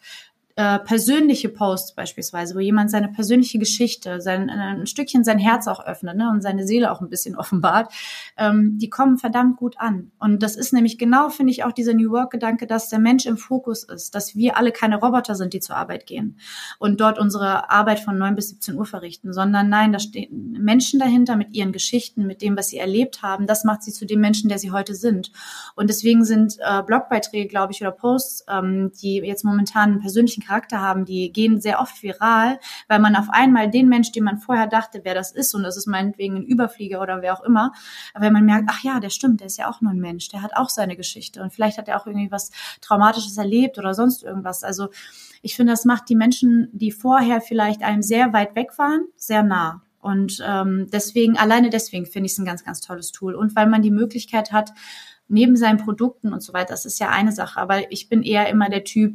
[0.59, 5.68] äh, persönliche Posts beispielsweise, wo jemand seine persönliche Geschichte, sein, äh, ein Stückchen sein Herz
[5.68, 7.92] auch öffnet ne, und seine Seele auch ein bisschen offenbart,
[8.37, 10.11] ähm, die kommen verdammt gut an.
[10.18, 13.37] Und das ist nämlich genau, finde ich, auch dieser New Work-Gedanke, dass der Mensch im
[13.37, 16.37] Fokus ist, dass wir alle keine Roboter sind, die zur Arbeit gehen
[16.81, 20.99] und dort unsere Arbeit von neun bis 17 Uhr verrichten, sondern nein, da stehen Menschen
[20.99, 23.47] dahinter mit ihren Geschichten, mit dem, was sie erlebt haben.
[23.47, 25.31] Das macht sie zu dem Menschen, der sie heute sind.
[25.77, 30.47] Und deswegen sind äh, Blogbeiträge, glaube ich, oder Posts, ähm, die jetzt momentan einen persönlichen
[30.48, 32.58] Charakter haben, die gehen sehr oft viral,
[32.88, 35.76] weil man auf einmal den Mensch, den man vorher dachte, wer das ist, und das
[35.76, 37.72] ist meinetwegen ein Überflieger oder wer auch immer,
[38.18, 40.42] wenn man merkt, ach ja, der stimmt, der ist ja auch nur ein Mensch, der
[40.42, 44.22] hat auch seine Geschichte und vielleicht hat er auch irgendwie was Traumatisches erlebt oder sonst
[44.22, 44.64] irgendwas.
[44.64, 44.88] Also
[45.42, 49.42] ich finde, das macht die Menschen, die vorher vielleicht einem sehr weit weg waren, sehr
[49.42, 49.82] nah.
[50.00, 53.34] Und ähm, deswegen, alleine deswegen finde ich es ein ganz, ganz tolles Tool.
[53.34, 54.72] Und weil man die Möglichkeit hat,
[55.28, 58.48] neben seinen Produkten und so weiter, das ist ja eine Sache, aber ich bin eher
[58.48, 59.14] immer der Typ,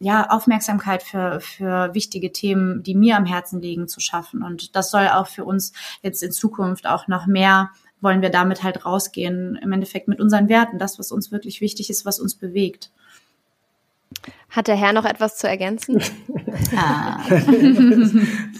[0.00, 4.42] ja, Aufmerksamkeit für, für wichtige Themen, die mir am Herzen liegen, zu schaffen.
[4.42, 8.62] Und das soll auch für uns jetzt in Zukunft auch noch mehr wollen wir damit
[8.62, 12.34] halt rausgehen, im Endeffekt mit unseren Werten, das, was uns wirklich wichtig ist, was uns
[12.34, 12.90] bewegt.
[14.48, 16.00] Hat der Herr noch etwas zu ergänzen?
[16.76, 17.20] ah.
[17.28, 17.42] das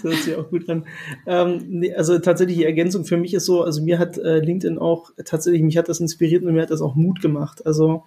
[0.03, 0.85] hört sich auch gut an.
[1.25, 4.77] Ähm, nee, also tatsächlich die Ergänzung für mich ist so, also mir hat äh, LinkedIn
[4.77, 7.65] auch tatsächlich, mich hat das inspiriert und mir hat das auch Mut gemacht.
[7.65, 8.03] Also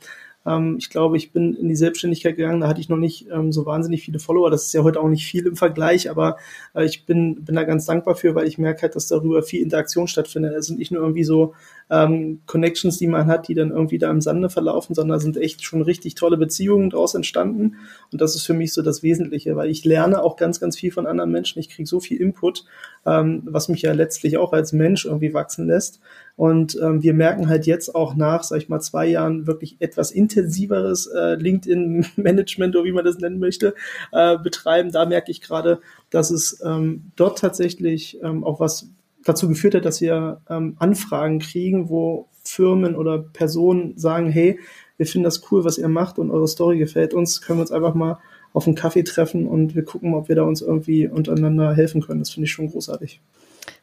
[0.46, 3.52] ähm, ich glaube, ich bin in die Selbstständigkeit gegangen, da hatte ich noch nicht ähm,
[3.52, 4.50] so wahnsinnig viele Follower.
[4.50, 6.36] Das ist ja heute auch nicht viel im Vergleich, aber
[6.74, 9.62] äh, ich bin, bin da ganz dankbar für, weil ich merke halt, dass darüber viel
[9.62, 10.54] Interaktion stattfindet.
[10.54, 11.54] Es sind nicht nur irgendwie so
[11.92, 15.62] ähm, Connections, die man hat, die dann irgendwie da im Sande verlaufen, sondern sind echt
[15.62, 17.76] schon richtig tolle Beziehungen daraus entstanden.
[18.10, 20.90] Und das ist für mich so das Wesentliche, weil ich lerne auch ganz, ganz viel
[20.90, 21.58] von anderen Menschen.
[21.58, 22.64] Ich kriege so viel Input,
[23.04, 26.00] ähm, was mich ja letztlich auch als Mensch irgendwie wachsen lässt.
[26.34, 30.12] Und ähm, wir merken halt jetzt auch nach, sag ich mal, zwei Jahren wirklich etwas
[30.12, 33.74] intensiveres äh, LinkedIn-Management oder wie man das nennen möchte,
[34.12, 34.92] äh, betreiben.
[34.92, 38.88] Da merke ich gerade, dass es ähm, dort tatsächlich ähm, auch was
[39.24, 44.58] dazu geführt hat, dass wir ähm, Anfragen kriegen, wo Firmen oder Personen sagen, hey,
[44.96, 47.72] wir finden das cool, was ihr macht und eure Story gefällt uns, können wir uns
[47.72, 48.18] einfach mal
[48.52, 52.20] auf einen Kaffee treffen und wir gucken, ob wir da uns irgendwie untereinander helfen können.
[52.20, 53.20] Das finde ich schon großartig.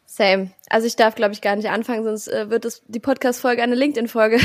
[0.06, 0.52] Same.
[0.69, 3.75] Also ich darf, glaube ich, gar nicht anfangen, sonst äh, wird es die Podcast-Folge eine
[3.75, 4.39] LinkedIn-Folge.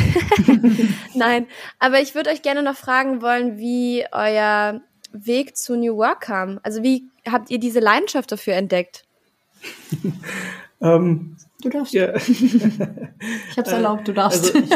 [1.14, 1.46] Nein,
[1.78, 4.80] aber ich würde euch gerne noch fragen wollen, wie euer
[5.12, 6.60] Weg zu New Work kam.
[6.62, 9.04] Also wie habt ihr diese Leidenschaft dafür entdeckt?
[10.80, 11.94] ähm, Du darfst.
[11.94, 12.14] Ja.
[12.16, 12.60] ich
[13.56, 14.54] habe es erlaubt, du darfst.
[14.54, 14.70] Also ich,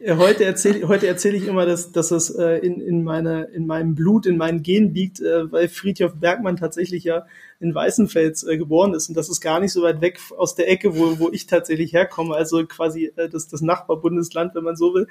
[0.00, 3.44] ich, äh, heute erzähle heute erzähl ich immer, dass, dass es äh, in, in, meine,
[3.44, 7.24] in meinem Blut, in meinen Genen liegt, äh, weil Friedhof Bergmann tatsächlich ja
[7.60, 9.08] in Weißenfels äh, geboren ist.
[9.08, 11.94] Und das ist gar nicht so weit weg aus der Ecke, wo, wo ich tatsächlich
[11.94, 15.06] herkomme, also quasi äh, das, das Nachbarbundesland, wenn man so will.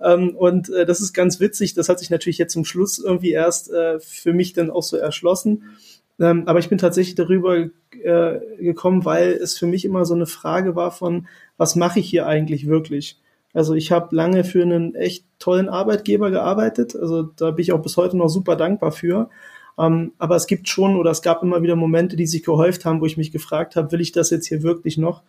[0.00, 1.74] Ähm, und äh, das ist ganz witzig.
[1.74, 4.96] Das hat sich natürlich jetzt zum Schluss irgendwie erst äh, für mich dann auch so
[4.96, 5.76] erschlossen.
[6.22, 10.26] Ähm, aber ich bin tatsächlich darüber äh, gekommen, weil es für mich immer so eine
[10.26, 13.18] Frage war von, was mache ich hier eigentlich wirklich?
[13.52, 16.94] Also ich habe lange für einen echt tollen Arbeitgeber gearbeitet.
[16.96, 19.30] Also da bin ich auch bis heute noch super dankbar für.
[19.78, 23.00] Ähm, aber es gibt schon oder es gab immer wieder Momente, die sich gehäuft haben,
[23.00, 25.22] wo ich mich gefragt habe, will ich das jetzt hier wirklich noch?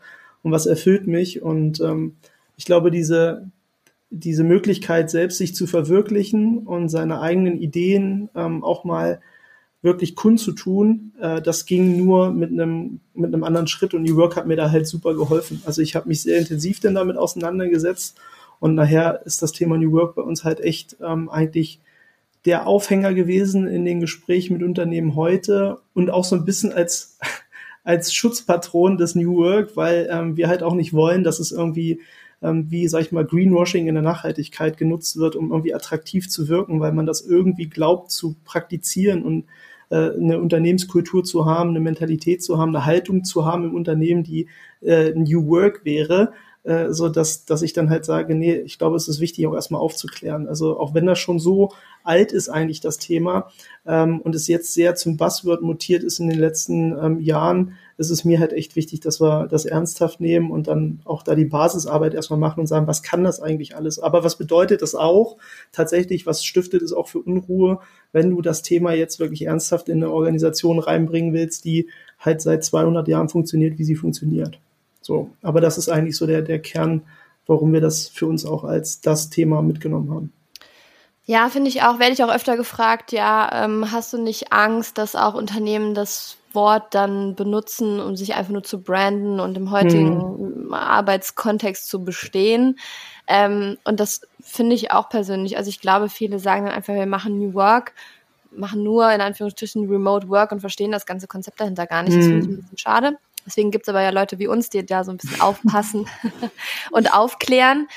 [0.43, 1.41] Und was erfüllt mich?
[1.41, 2.17] Und ähm,
[2.56, 3.49] ich glaube, diese,
[4.12, 9.21] diese Möglichkeit, selbst sich zu verwirklichen und seine eigenen Ideen ähm, auch mal
[9.84, 14.36] wirklich kundzutun, äh, das ging nur mit einem mit einem anderen Schritt und New Work
[14.36, 15.62] hat mir da halt super geholfen.
[15.65, 18.17] Also ich habe mich sehr intensiv denn damit auseinandergesetzt
[18.60, 21.80] und nachher ist das Thema New Work bei uns halt echt ähm, eigentlich
[22.46, 27.19] der Aufhänger gewesen in den Gesprächen mit Unternehmen heute und auch so ein bisschen als
[27.84, 32.00] als Schutzpatron des New Work, weil ähm, wir halt auch nicht wollen, dass es irgendwie
[32.41, 36.48] ähm, wie, sag ich mal, Greenwashing in der Nachhaltigkeit genutzt wird, um irgendwie attraktiv zu
[36.48, 39.46] wirken, weil man das irgendwie glaubt zu praktizieren und
[39.95, 44.47] eine Unternehmenskultur zu haben, eine Mentalität zu haben, eine Haltung zu haben im Unternehmen, die
[44.82, 48.95] äh, New Work wäre, äh, so dass, dass ich dann halt sage, nee, ich glaube,
[48.95, 50.47] es ist wichtig, auch erstmal aufzuklären.
[50.47, 51.71] Also auch wenn das schon so
[52.03, 53.49] alt ist eigentlich das Thema
[53.86, 58.10] ähm, und es jetzt sehr zum Buzzword mutiert ist in den letzten ähm, Jahren, ist
[58.10, 61.45] es mir halt echt wichtig, dass wir das ernsthaft nehmen und dann auch da die
[61.45, 63.99] Basisarbeit erstmal machen und sagen, was kann das eigentlich alles?
[63.99, 65.38] Aber was bedeutet das auch?
[65.71, 67.79] Tatsächlich, was stiftet es auch für Unruhe,
[68.12, 72.63] wenn du das Thema jetzt wirklich ernsthaft in eine Organisation reinbringen willst, die halt seit
[72.63, 74.60] 200 Jahren funktioniert, wie sie funktioniert?
[75.01, 77.03] So, aber das ist eigentlich so der, der Kern,
[77.45, 80.34] warum wir das für uns auch als das Thema mitgenommen haben.
[81.25, 84.97] Ja, finde ich auch, werde ich auch öfter gefragt, ja, ähm, hast du nicht Angst,
[84.97, 89.72] dass auch Unternehmen das Wort dann benutzen, um sich einfach nur zu branden und im
[89.72, 90.74] heutigen mhm.
[90.74, 92.80] Arbeitskontext zu bestehen?
[93.28, 95.58] Ähm, und das finde ich auch persönlich.
[95.58, 97.94] Also ich glaube, viele sagen dann einfach, wir machen New Work,
[98.52, 102.18] machen nur in Anführungsstrichen Remote Work und verstehen das ganze Konzept dahinter gar nicht.
[102.18, 103.18] Das finde ich ein bisschen schade.
[103.46, 106.08] Deswegen gibt es aber ja Leute wie uns, die da so ein bisschen aufpassen
[106.92, 107.88] und aufklären,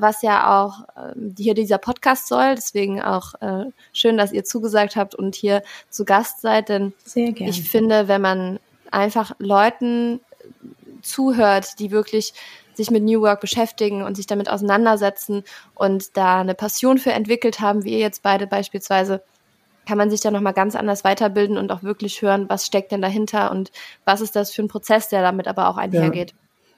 [0.00, 2.54] was ja auch äh, hier dieser Podcast soll.
[2.54, 6.68] Deswegen auch äh, schön, dass ihr zugesagt habt und hier zu Gast seid.
[6.68, 8.58] Denn ich finde, wenn man
[8.90, 10.20] einfach Leuten
[11.02, 12.34] zuhört, die wirklich
[12.74, 17.60] sich mit New Work beschäftigen und sich damit auseinandersetzen und da eine Passion für entwickelt
[17.60, 19.22] haben, wie ihr jetzt beide beispielsweise,
[19.86, 23.02] kann man sich da nochmal ganz anders weiterbilden und auch wirklich hören, was steckt denn
[23.02, 23.70] dahinter und
[24.04, 26.30] was ist das für ein Prozess, der damit aber auch einhergeht.
[26.30, 26.36] Ja.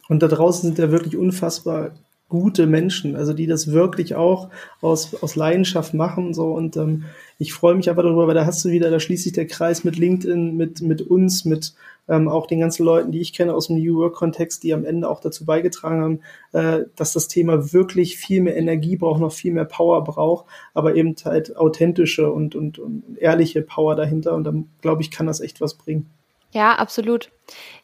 [0.09, 1.93] Und da draußen sind ja wirklich unfassbar
[2.29, 6.35] gute Menschen, also die das wirklich auch aus, aus Leidenschaft machen.
[6.35, 7.05] So und ähm,
[7.39, 9.85] ich freue mich einfach darüber, weil da hast du wieder, da schließt sich der Kreis
[9.85, 11.75] mit LinkedIn, mit, mit uns, mit
[12.09, 15.09] ähm, auch den ganzen Leuten, die ich kenne aus dem New Work-Kontext, die am Ende
[15.09, 16.21] auch dazu beigetragen haben,
[16.53, 20.95] äh, dass das Thema wirklich viel mehr Energie braucht, noch viel mehr Power braucht, aber
[20.95, 24.35] eben halt authentische und, und, und ehrliche Power dahinter.
[24.35, 26.07] Und dann, glaube ich, kann das echt was bringen.
[26.57, 27.31] Ja, absolut.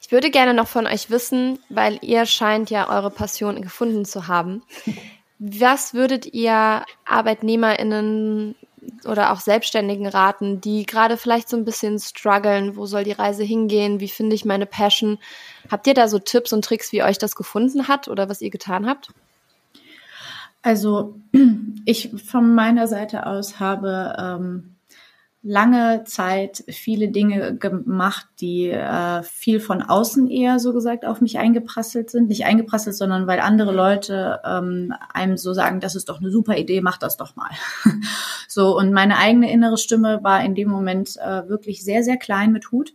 [0.00, 4.28] Ich würde gerne noch von euch wissen, weil ihr scheint ja eure Passion gefunden zu
[4.28, 4.62] haben.
[5.38, 8.54] Was würdet ihr ArbeitnehmerInnen
[9.04, 12.74] oder auch Selbstständigen raten, die gerade vielleicht so ein bisschen strugglen?
[12.74, 14.00] Wo soll die Reise hingehen?
[14.00, 15.18] Wie finde ich meine Passion?
[15.70, 18.50] Habt ihr da so Tipps und Tricks, wie euch das gefunden hat oder was ihr
[18.50, 19.11] getan habt?
[20.62, 21.20] Also
[21.85, 24.71] ich von meiner Seite aus habe ähm,
[25.44, 31.38] lange Zeit viele Dinge gemacht, die äh, viel von außen eher so gesagt auf mich
[31.38, 32.28] eingeprasselt sind.
[32.28, 36.57] Nicht eingeprasselt, sondern weil andere Leute ähm, einem so sagen, das ist doch eine super
[36.57, 37.50] Idee, mach das doch mal.
[38.48, 42.52] so, und meine eigene innere Stimme war in dem Moment äh, wirklich sehr, sehr klein
[42.52, 42.94] mit Hut.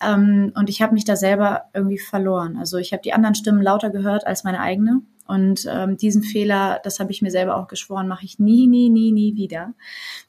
[0.00, 2.58] Ähm, und ich habe mich da selber irgendwie verloren.
[2.58, 5.00] Also ich habe die anderen Stimmen lauter gehört als meine eigene.
[5.26, 8.88] Und ähm, diesen Fehler, das habe ich mir selber auch geschworen, mache ich nie, nie,
[8.88, 9.74] nie, nie wieder.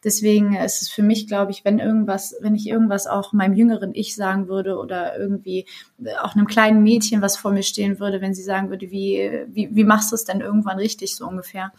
[0.03, 3.93] Deswegen ist es für mich, glaube ich, wenn irgendwas, wenn ich irgendwas auch meinem jüngeren
[3.93, 5.65] Ich sagen würde oder irgendwie
[6.21, 9.69] auch einem kleinen Mädchen, was vor mir stehen würde, wenn sie sagen würde, wie, wie,
[9.75, 11.71] wie machst du es denn irgendwann richtig, so ungefähr,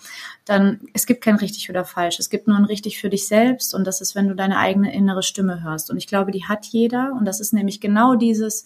[0.45, 2.19] dann es gibt kein richtig oder falsch.
[2.19, 4.95] Es gibt nur ein richtig für dich selbst und das ist, wenn du deine eigene
[4.95, 5.91] innere Stimme hörst.
[5.91, 8.65] Und ich glaube, die hat jeder und das ist nämlich genau dieses,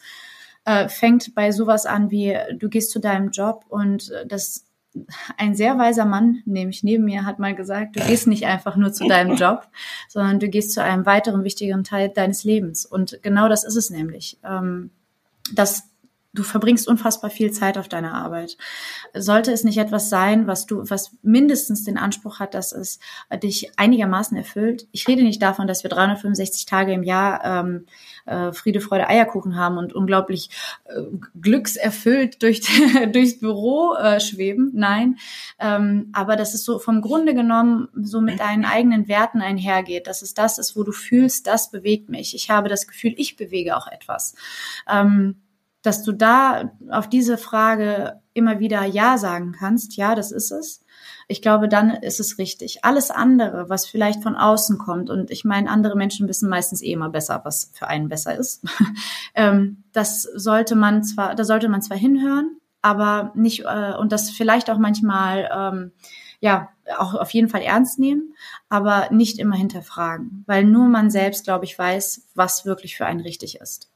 [0.65, 4.65] äh, fängt bei sowas an wie, du gehst zu deinem Job und äh, das
[5.39, 8.93] ein sehr weiser Mann, nämlich neben mir, hat mal gesagt, du gehst nicht einfach nur
[8.93, 9.69] zu deinem Job,
[10.09, 12.85] sondern du gehst zu einem weiteren wichtigeren Teil deines Lebens.
[12.85, 14.39] Und genau das ist es nämlich.
[14.45, 14.91] Ähm,
[15.55, 15.85] dass
[16.35, 18.57] du verbringst unfassbar viel Zeit auf deiner Arbeit.
[19.15, 23.01] Sollte es nicht etwas sein, was du, was mindestens den Anspruch hat, dass es
[23.43, 24.89] dich einigermaßen erfüllt?
[24.93, 27.87] Ich rede nicht davon, dass wir 365 Tage im Jahr ähm,
[28.25, 30.49] äh, Friede, Freude, Eierkuchen haben und unglaublich
[30.85, 31.03] äh,
[31.39, 32.63] glückserfüllt durch,
[33.13, 34.71] durchs Büro äh, schweben.
[34.75, 35.19] Nein,
[35.59, 40.23] ähm, aber dass es so vom Grunde genommen so mit deinen eigenen Werten einhergeht, dass
[40.23, 42.35] es das ist, wo du fühlst, das bewegt mich.
[42.35, 44.35] Ich habe das Gefühl, ich bewege auch etwas.
[44.89, 45.42] Ähm,
[45.83, 50.85] dass du da auf diese Frage immer wieder Ja sagen kannst, ja, das ist es.
[51.29, 52.85] Ich glaube, dann ist es richtig.
[52.85, 56.93] Alles andere, was vielleicht von außen kommt, und ich meine, andere Menschen wissen meistens eh
[56.93, 58.65] immer besser, was für einen besser ist.
[59.35, 64.31] ähm, das sollte man zwar, da sollte man zwar hinhören, aber nicht, äh, und das
[64.31, 65.93] vielleicht auch manchmal, ähm,
[66.41, 68.35] ja, auch auf jeden Fall ernst nehmen,
[68.69, 73.21] aber nicht immer hinterfragen, weil nur man selbst, glaube ich, weiß, was wirklich für einen
[73.21, 73.92] richtig ist.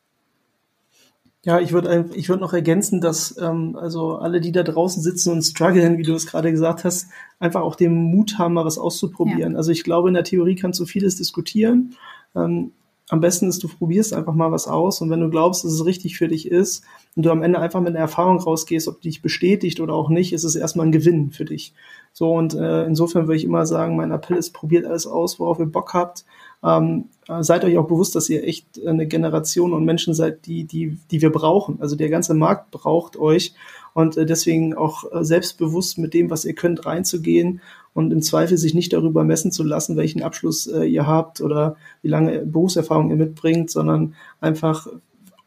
[1.46, 5.32] Ja, ich würde ich würde noch ergänzen, dass ähm, also alle, die da draußen sitzen
[5.32, 7.06] und strugglen, wie du es gerade gesagt hast,
[7.38, 9.52] einfach auch den Mut haben, mal was auszuprobieren.
[9.52, 9.56] Ja.
[9.56, 11.94] Also ich glaube, in der Theorie kannst du vieles diskutieren.
[12.34, 12.72] Ähm,
[13.10, 15.84] am besten ist, du probierst einfach mal was aus und wenn du glaubst, dass es
[15.84, 16.82] richtig für dich ist
[17.14, 20.08] und du am Ende einfach mit einer Erfahrung rausgehst, ob die dich bestätigt oder auch
[20.08, 21.74] nicht, ist es erstmal ein Gewinn für dich.
[22.12, 25.60] So und äh, insofern würde ich immer sagen, mein Appell ist, probiert alles aus, worauf
[25.60, 26.24] ihr Bock habt.
[26.66, 27.04] Ähm,
[27.40, 31.22] seid euch auch bewusst, dass ihr echt eine Generation und Menschen seid, die, die, die
[31.22, 31.78] wir brauchen.
[31.80, 33.54] Also der ganze Markt braucht euch
[33.94, 37.60] und äh, deswegen auch äh, selbstbewusst mit dem, was ihr könnt, reinzugehen
[37.94, 41.76] und im Zweifel sich nicht darüber messen zu lassen, welchen Abschluss äh, ihr habt oder
[42.02, 44.86] wie lange Berufserfahrung ihr mitbringt, sondern einfach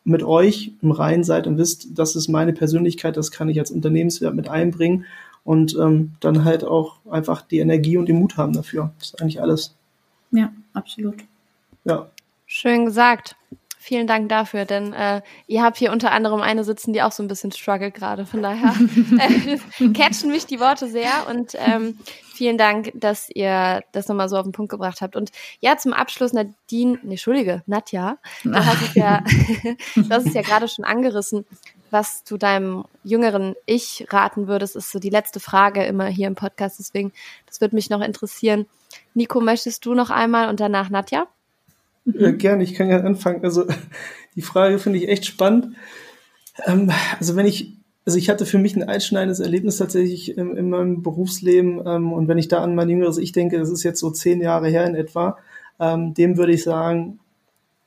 [0.03, 3.71] mit euch im Reinen seid und wisst, das ist meine Persönlichkeit, das kann ich als
[3.71, 5.05] Unternehmenswert mit einbringen
[5.43, 8.91] und ähm, dann halt auch einfach die Energie und den Mut haben dafür.
[8.99, 9.75] Das ist eigentlich alles.
[10.31, 11.23] Ja, absolut.
[11.83, 12.09] Ja.
[12.45, 13.35] Schön gesagt.
[13.81, 17.23] Vielen Dank dafür, denn äh, ihr habt hier unter anderem eine sitzen, die auch so
[17.23, 18.25] ein bisschen struggelt gerade.
[18.25, 18.75] Von daher
[19.19, 21.97] äh, catchen mich die Worte sehr und ähm,
[22.33, 25.15] vielen Dank, dass ihr das nochmal so auf den Punkt gebracht habt.
[25.15, 29.23] Und ja, zum Abschluss, Nadine, nee, Entschuldige, Nadja, du hast es ja,
[29.95, 31.45] du hast es ja gerade schon angerissen.
[31.91, 36.35] Was du deinem jüngeren Ich raten würdest, ist so die letzte Frage immer hier im
[36.35, 36.79] Podcast.
[36.79, 37.11] Deswegen,
[37.47, 38.65] das würde mich noch interessieren.
[39.13, 41.27] Nico, möchtest du noch einmal und danach Nadja?
[42.05, 43.43] Ja, gerne, ich kann ja anfangen.
[43.43, 43.65] Also
[44.35, 45.75] die Frage finde ich echt spannend.
[46.65, 50.69] Ähm, also wenn ich, also ich hatte für mich ein einschneidendes Erlebnis tatsächlich in, in
[50.69, 53.99] meinem Berufsleben ähm, und wenn ich da an mein jüngeres Ich denke, das ist jetzt
[53.99, 55.37] so zehn Jahre her in etwa,
[55.79, 57.19] ähm, dem würde ich sagen,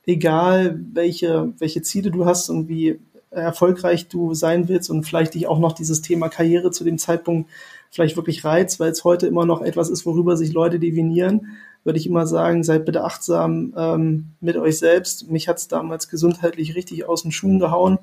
[0.06, 3.00] egal welche, welche Ziele du hast und wie
[3.40, 7.50] erfolgreich du sein willst und vielleicht dich auch noch dieses Thema Karriere zu dem Zeitpunkt
[7.90, 11.48] vielleicht wirklich reizt, weil es heute immer noch etwas ist, worüber sich Leute definieren
[11.84, 15.30] würde ich immer sagen, seid bitte achtsam ähm, mit euch selbst.
[15.30, 17.98] Mich hat es damals gesundheitlich richtig aus den Schuhen gehauen.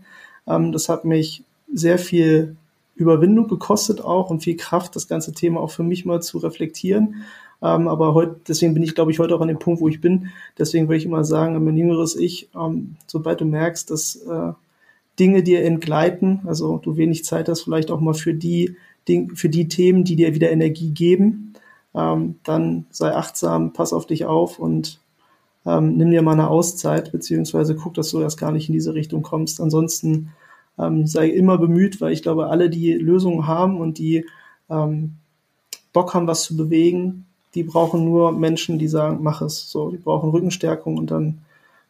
[0.47, 2.55] Ähm, das hat mich sehr viel
[2.95, 7.23] Überwindung gekostet auch und viel Kraft, das ganze Thema auch für mich mal zu reflektieren.
[7.61, 10.01] Ähm, aber heute, deswegen bin ich, glaube ich, heute auch an dem Punkt, wo ich
[10.01, 10.29] bin.
[10.57, 14.53] Deswegen würde ich immer sagen, mein jüngeres Ich, ähm, sobald du merkst, dass äh,
[15.19, 18.75] Dinge dir entgleiten, also du wenig Zeit hast, vielleicht auch mal für die,
[19.33, 21.53] für die Themen, die dir wieder Energie geben,
[21.93, 24.99] ähm, dann sei achtsam, pass auf dich auf und
[25.65, 28.93] ähm, nimm dir mal eine Auszeit, beziehungsweise guck, dass du erst gar nicht in diese
[28.93, 29.59] Richtung kommst.
[29.59, 30.31] Ansonsten
[30.77, 34.25] ähm, sei immer bemüht, weil ich glaube, alle, die Lösungen haben und die
[34.69, 35.15] ähm,
[35.91, 39.69] Bock haben, was zu bewegen, die brauchen nur Menschen, die sagen, mach es.
[39.69, 41.39] So, die brauchen Rückenstärkung und dann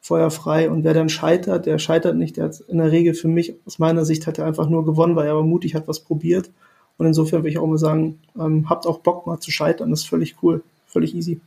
[0.02, 0.70] Feuer frei.
[0.70, 2.38] Und wer dann scheitert, der scheitert nicht.
[2.38, 5.16] Der hat in der Regel für mich, aus meiner Sicht, hat er einfach nur gewonnen,
[5.16, 6.50] weil er aber mutig hat was probiert.
[6.98, 10.02] Und insofern will ich auch mal sagen, ähm, habt auch Bock mal zu scheitern, das
[10.02, 11.40] ist völlig cool, völlig easy.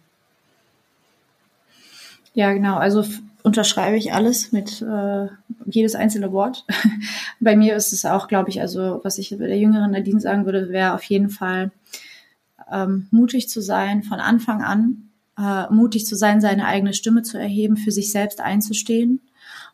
[2.34, 2.76] Ja, genau.
[2.76, 3.04] Also
[3.42, 5.26] unterschreibe ich alles mit äh,
[5.66, 6.64] jedes einzelne Wort.
[7.40, 10.70] Bei mir ist es auch, glaube ich, also was ich der jüngeren Nadine sagen würde,
[10.70, 11.70] wäre auf jeden Fall
[12.70, 17.38] ähm, mutig zu sein von Anfang an, äh, mutig zu sein, seine eigene Stimme zu
[17.38, 19.20] erheben, für sich selbst einzustehen.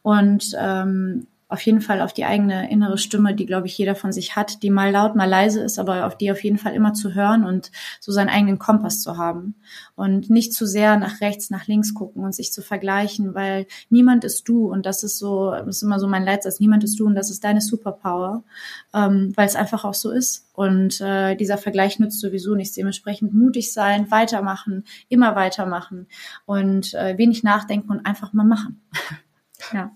[0.02, 4.12] Und ähm, auf jeden Fall auf die eigene innere Stimme, die, glaube ich, jeder von
[4.12, 6.92] sich hat, die mal laut, mal leise ist, aber auf die auf jeden Fall immer
[6.92, 9.54] zu hören und so seinen eigenen Kompass zu haben.
[9.94, 14.24] Und nicht zu sehr nach rechts, nach links gucken und sich zu vergleichen, weil niemand
[14.24, 17.06] ist du und das ist so, das ist immer so mein Leitsatz, niemand ist du
[17.06, 18.44] und das ist deine Superpower,
[18.92, 20.48] ähm, weil es einfach auch so ist.
[20.52, 22.74] Und äh, dieser Vergleich nützt sowieso nichts.
[22.74, 26.08] Dementsprechend mutig sein, weitermachen, immer weitermachen
[26.46, 28.82] und äh, wenig nachdenken und einfach mal machen.
[29.72, 29.92] ja.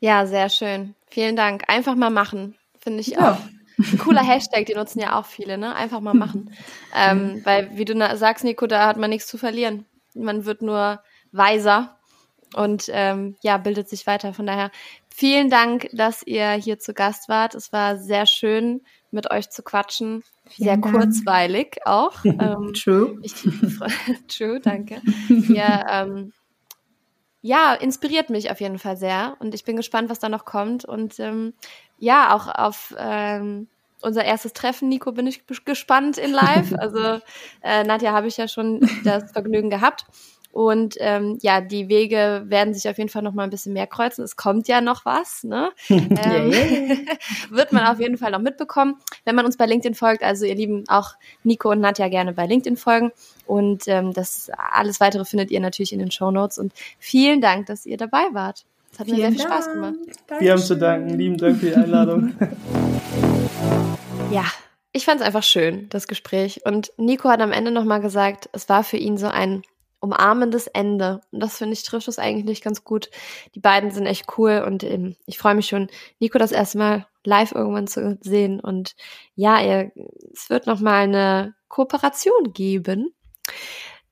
[0.00, 0.94] Ja, sehr schön.
[1.08, 1.64] Vielen Dank.
[1.68, 3.32] Einfach mal machen, finde ich ja.
[3.32, 3.38] auch.
[3.78, 5.74] Ein cooler Hashtag, den nutzen ja auch viele, ne?
[5.74, 6.52] Einfach mal machen.
[6.94, 9.86] ähm, weil, wie du sagst, Nico, da hat man nichts zu verlieren.
[10.14, 11.00] Man wird nur
[11.32, 11.96] weiser
[12.54, 14.34] und ähm, ja, bildet sich weiter.
[14.34, 14.70] Von daher
[15.08, 17.54] vielen Dank, dass ihr hier zu Gast wart.
[17.54, 20.24] Es war sehr schön, mit euch zu quatschen.
[20.56, 20.90] Sehr Dank.
[20.90, 22.14] kurzweilig auch.
[22.24, 23.18] Ähm, true.
[23.22, 23.34] Ich,
[24.28, 25.00] true, danke.
[25.48, 26.32] Ja, ähm,
[27.42, 30.84] ja, inspiriert mich auf jeden Fall sehr und ich bin gespannt, was da noch kommt
[30.84, 31.54] und ähm,
[31.98, 33.68] ja, auch auf ähm,
[34.02, 36.72] unser erstes Treffen, Nico, bin ich gespannt in live.
[36.78, 37.20] Also
[37.62, 40.06] äh, Nadja habe ich ja schon das Vergnügen gehabt
[40.52, 43.86] und ähm, ja, die Wege werden sich auf jeden Fall noch mal ein bisschen mehr
[43.86, 44.24] kreuzen.
[44.24, 45.70] Es kommt ja noch was, ne?
[45.88, 46.50] ähm,
[47.50, 50.24] wird man auf jeden Fall noch mitbekommen, wenn man uns bei LinkedIn folgt.
[50.24, 51.12] Also ihr Lieben, auch
[51.44, 53.12] Nico und Nadja gerne bei LinkedIn folgen.
[53.46, 56.58] Und ähm, das alles weitere findet ihr natürlich in den Show Notes.
[56.58, 58.64] Und vielen Dank, dass ihr dabei wart.
[58.92, 59.94] Es hat vielen mir sehr viel Spaß gemacht.
[60.26, 60.40] Dankeschön.
[60.40, 61.10] Wir haben zu danken.
[61.16, 62.34] Lieben Dank für die Einladung.
[64.32, 64.44] ja,
[64.90, 66.62] ich fand es einfach schön, das Gespräch.
[66.64, 69.62] Und Nico hat am Ende nochmal gesagt, es war für ihn so ein
[70.00, 71.20] umarmendes Ende.
[71.30, 73.10] Und das finde ich trifft es eigentlich ganz gut.
[73.54, 75.88] Die beiden sind echt cool und ähm, ich freue mich schon,
[76.18, 78.60] Nico das erste Mal live irgendwann zu sehen.
[78.60, 78.96] Und
[79.34, 79.92] ja, er,
[80.32, 83.14] es wird nochmal eine Kooperation geben.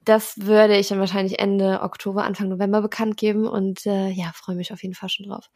[0.05, 4.57] Das würde ich dann wahrscheinlich Ende Oktober, Anfang November bekannt geben und äh, ja, freue
[4.57, 5.51] mich auf jeden Fall schon drauf.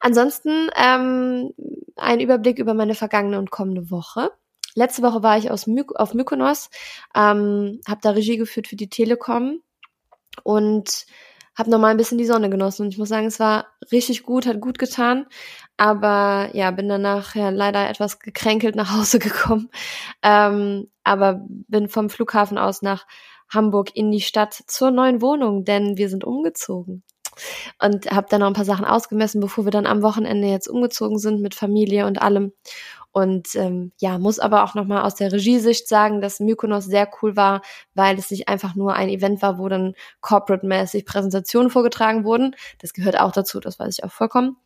[0.00, 1.52] Ansonsten ähm,
[1.96, 4.30] ein Überblick über meine vergangene und kommende Woche.
[4.74, 6.70] Letzte Woche war ich aus My auf Mykonos,
[7.14, 9.60] ähm, habe da Regie geführt für die Telekom
[10.44, 11.06] und
[11.54, 12.82] habe nochmal ein bisschen die Sonne genossen.
[12.82, 15.26] Und ich muss sagen, es war richtig gut, hat gut getan.
[15.76, 19.70] Aber ja, bin danach ja leider etwas gekränkelt nach Hause gekommen.
[20.22, 23.06] Ähm, aber bin vom Flughafen aus nach
[23.50, 27.02] Hamburg in die Stadt zur neuen Wohnung, denn wir sind umgezogen
[27.82, 31.18] und habe dann noch ein paar Sachen ausgemessen, bevor wir dann am Wochenende jetzt umgezogen
[31.18, 32.52] sind mit Familie und allem.
[33.12, 37.36] Und ähm, ja, muss aber auch nochmal aus der Regiesicht sagen, dass Mykonos sehr cool
[37.36, 37.62] war,
[37.94, 42.56] weil es nicht einfach nur ein Event war, wo dann corporate-mäßig Präsentationen vorgetragen wurden.
[42.78, 44.56] Das gehört auch dazu, das weiß ich auch vollkommen.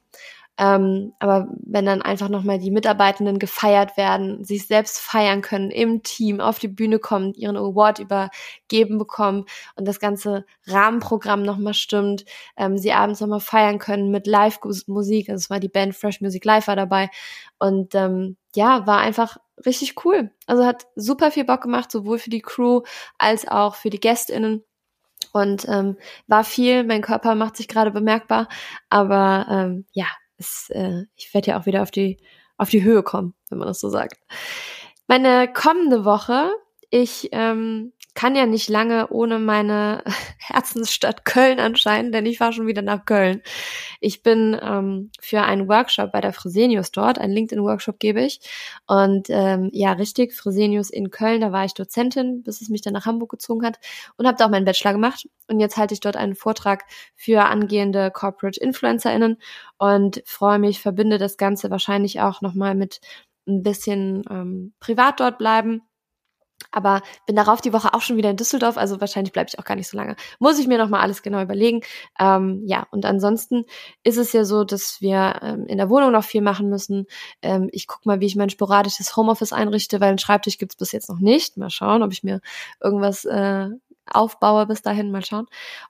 [0.58, 6.02] Ähm, aber wenn dann einfach nochmal die Mitarbeitenden gefeiert werden, sich selbst feiern können, im
[6.02, 9.44] Team auf die Bühne kommen, ihren Award übergeben bekommen
[9.74, 12.24] und das ganze Rahmenprogramm nochmal stimmt,
[12.56, 16.44] ähm, sie abends nochmal feiern können mit Live-Musik, also es war die Band Fresh Music
[16.44, 17.10] Live war dabei
[17.58, 20.30] und ähm, ja, war einfach richtig cool.
[20.46, 22.82] Also hat super viel Bock gemacht, sowohl für die Crew
[23.18, 24.64] als auch für die GästInnen.
[25.32, 25.96] Und ähm,
[26.26, 28.48] war viel, mein Körper macht sich gerade bemerkbar,
[28.88, 30.06] aber ähm, ja,
[30.38, 32.18] es, äh, ich werde ja auch wieder auf die,
[32.56, 34.18] auf die Höhe kommen, wenn man das so sagt.
[35.06, 36.50] Meine kommende Woche,
[36.90, 40.02] ich ähm, kann ja nicht lange ohne meine
[40.38, 43.42] Herzensstadt Köln anscheinend, denn ich war schon wieder nach Köln.
[44.00, 48.40] Ich bin ähm, für einen Workshop bei der Fresenius dort, einen LinkedIn-Workshop gebe ich.
[48.86, 52.94] Und ähm, ja, richtig, Fresenius in Köln, da war ich Dozentin, bis es mich dann
[52.94, 53.78] nach Hamburg gezogen hat
[54.16, 55.28] und habe da auch meinen Bachelor gemacht.
[55.48, 59.36] Und jetzt halte ich dort einen Vortrag für angehende Corporate InfluencerInnen
[59.78, 63.00] und freue mich, verbinde das Ganze wahrscheinlich auch nochmal mit
[63.46, 65.82] ein bisschen ähm, privat dort bleiben
[66.76, 69.64] aber bin darauf die Woche auch schon wieder in Düsseldorf, also wahrscheinlich bleibe ich auch
[69.64, 70.14] gar nicht so lange.
[70.38, 71.80] Muss ich mir nochmal alles genau überlegen.
[72.20, 73.64] Ähm, ja, und ansonsten
[74.04, 77.06] ist es ja so, dass wir ähm, in der Wohnung noch viel machen müssen.
[77.40, 80.92] Ähm, ich gucke mal, wie ich mein sporadisches Homeoffice einrichte, weil einen Schreibtisch gibt's bis
[80.92, 81.56] jetzt noch nicht.
[81.56, 82.42] Mal schauen, ob ich mir
[82.82, 83.68] irgendwas äh,
[84.04, 85.10] aufbaue bis dahin.
[85.10, 85.46] Mal schauen.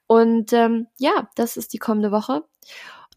[0.06, 2.44] Und ähm, ja, das ist die kommende Woche.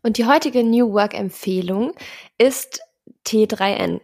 [0.02, 1.94] Und die heutige New Work Empfehlung
[2.40, 2.82] ist
[3.28, 4.02] T3N.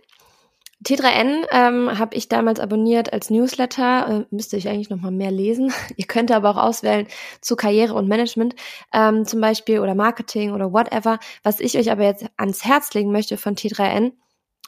[0.85, 4.25] T3N ähm, habe ich damals abonniert als Newsletter.
[4.29, 5.73] Äh, müsste ich eigentlich noch mal mehr lesen.
[5.97, 7.07] Ihr könnt aber auch auswählen
[7.41, 8.55] zu Karriere und Management
[8.93, 11.19] ähm, zum Beispiel oder Marketing oder whatever.
[11.43, 14.13] Was ich euch aber jetzt ans Herz legen möchte von T3N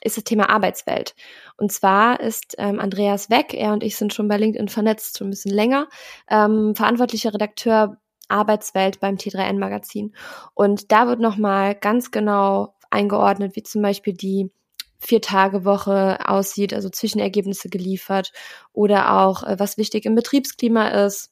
[0.02, 1.16] ist das Thema Arbeitswelt.
[1.58, 5.28] Und zwar ist ähm, Andreas Weck, er und ich sind schon bei LinkedIn vernetzt, schon
[5.28, 5.88] ein bisschen länger,
[6.30, 7.98] ähm, verantwortlicher Redakteur
[8.28, 10.14] Arbeitswelt beim T3N Magazin.
[10.54, 14.52] Und da wird nochmal ganz genau eingeordnet, wie zum Beispiel die
[15.00, 18.32] Vier-Tage-Woche aussieht, also Zwischenergebnisse geliefert
[18.74, 21.32] oder auch, äh, was wichtig im Betriebsklima ist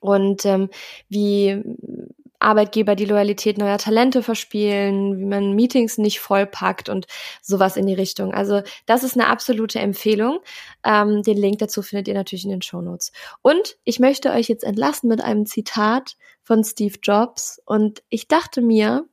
[0.00, 0.70] und ähm,
[1.08, 1.62] wie
[2.38, 7.06] Arbeitgeber die Loyalität neuer Talente verspielen, wie man Meetings nicht vollpackt und
[7.42, 8.34] sowas in die Richtung.
[8.34, 10.40] Also das ist eine absolute Empfehlung.
[10.84, 13.12] Ähm, den Link dazu findet ihr natürlich in den Show Notes.
[13.42, 17.60] Und ich möchte euch jetzt entlassen mit einem Zitat von Steve Jobs.
[17.64, 19.06] Und ich dachte mir,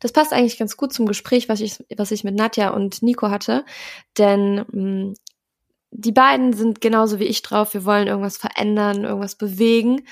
[0.00, 3.30] das passt eigentlich ganz gut zum Gespräch, was ich, was ich mit Nadja und Nico
[3.30, 3.64] hatte.
[4.18, 5.14] Denn mh, mm,
[5.96, 7.72] die beiden sind genauso wie ich drauf.
[7.72, 10.06] Wir wollen irgendwas verändern, irgendwas bewegen.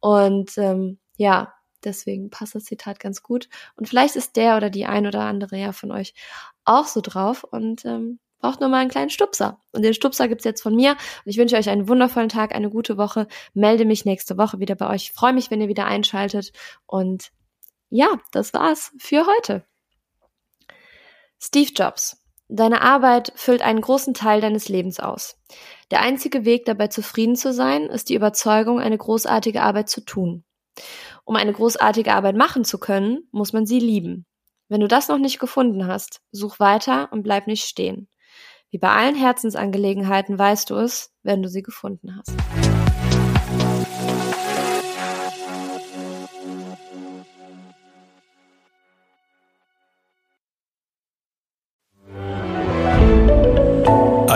[0.00, 1.54] Und ähm, ja,
[1.84, 3.48] deswegen passt das Zitat ganz gut.
[3.76, 6.14] Und vielleicht ist der oder die ein oder andere ja von euch
[6.64, 9.60] auch so drauf und ähm, braucht nur mal einen kleinen Stupser.
[9.72, 10.92] Und den Stupser gibt's jetzt von mir.
[10.92, 13.26] Und ich wünsche euch einen wundervollen Tag, eine gute Woche.
[13.54, 15.04] Melde mich nächste Woche wieder bei euch.
[15.04, 16.52] Ich freue mich, wenn ihr wieder einschaltet.
[16.86, 17.30] Und
[17.90, 19.64] ja, das war's für heute.
[21.40, 22.22] Steve Jobs.
[22.48, 25.38] Deine Arbeit füllt einen großen Teil deines Lebens aus.
[25.90, 30.44] Der einzige Weg dabei zufrieden zu sein, ist die Überzeugung, eine großartige Arbeit zu tun.
[31.24, 34.24] Um eine großartige Arbeit machen zu können, muss man sie lieben.
[34.68, 38.08] Wenn du das noch nicht gefunden hast, such weiter und bleib nicht stehen.
[38.70, 42.87] Wie bei allen Herzensangelegenheiten weißt du es, wenn du sie gefunden hast.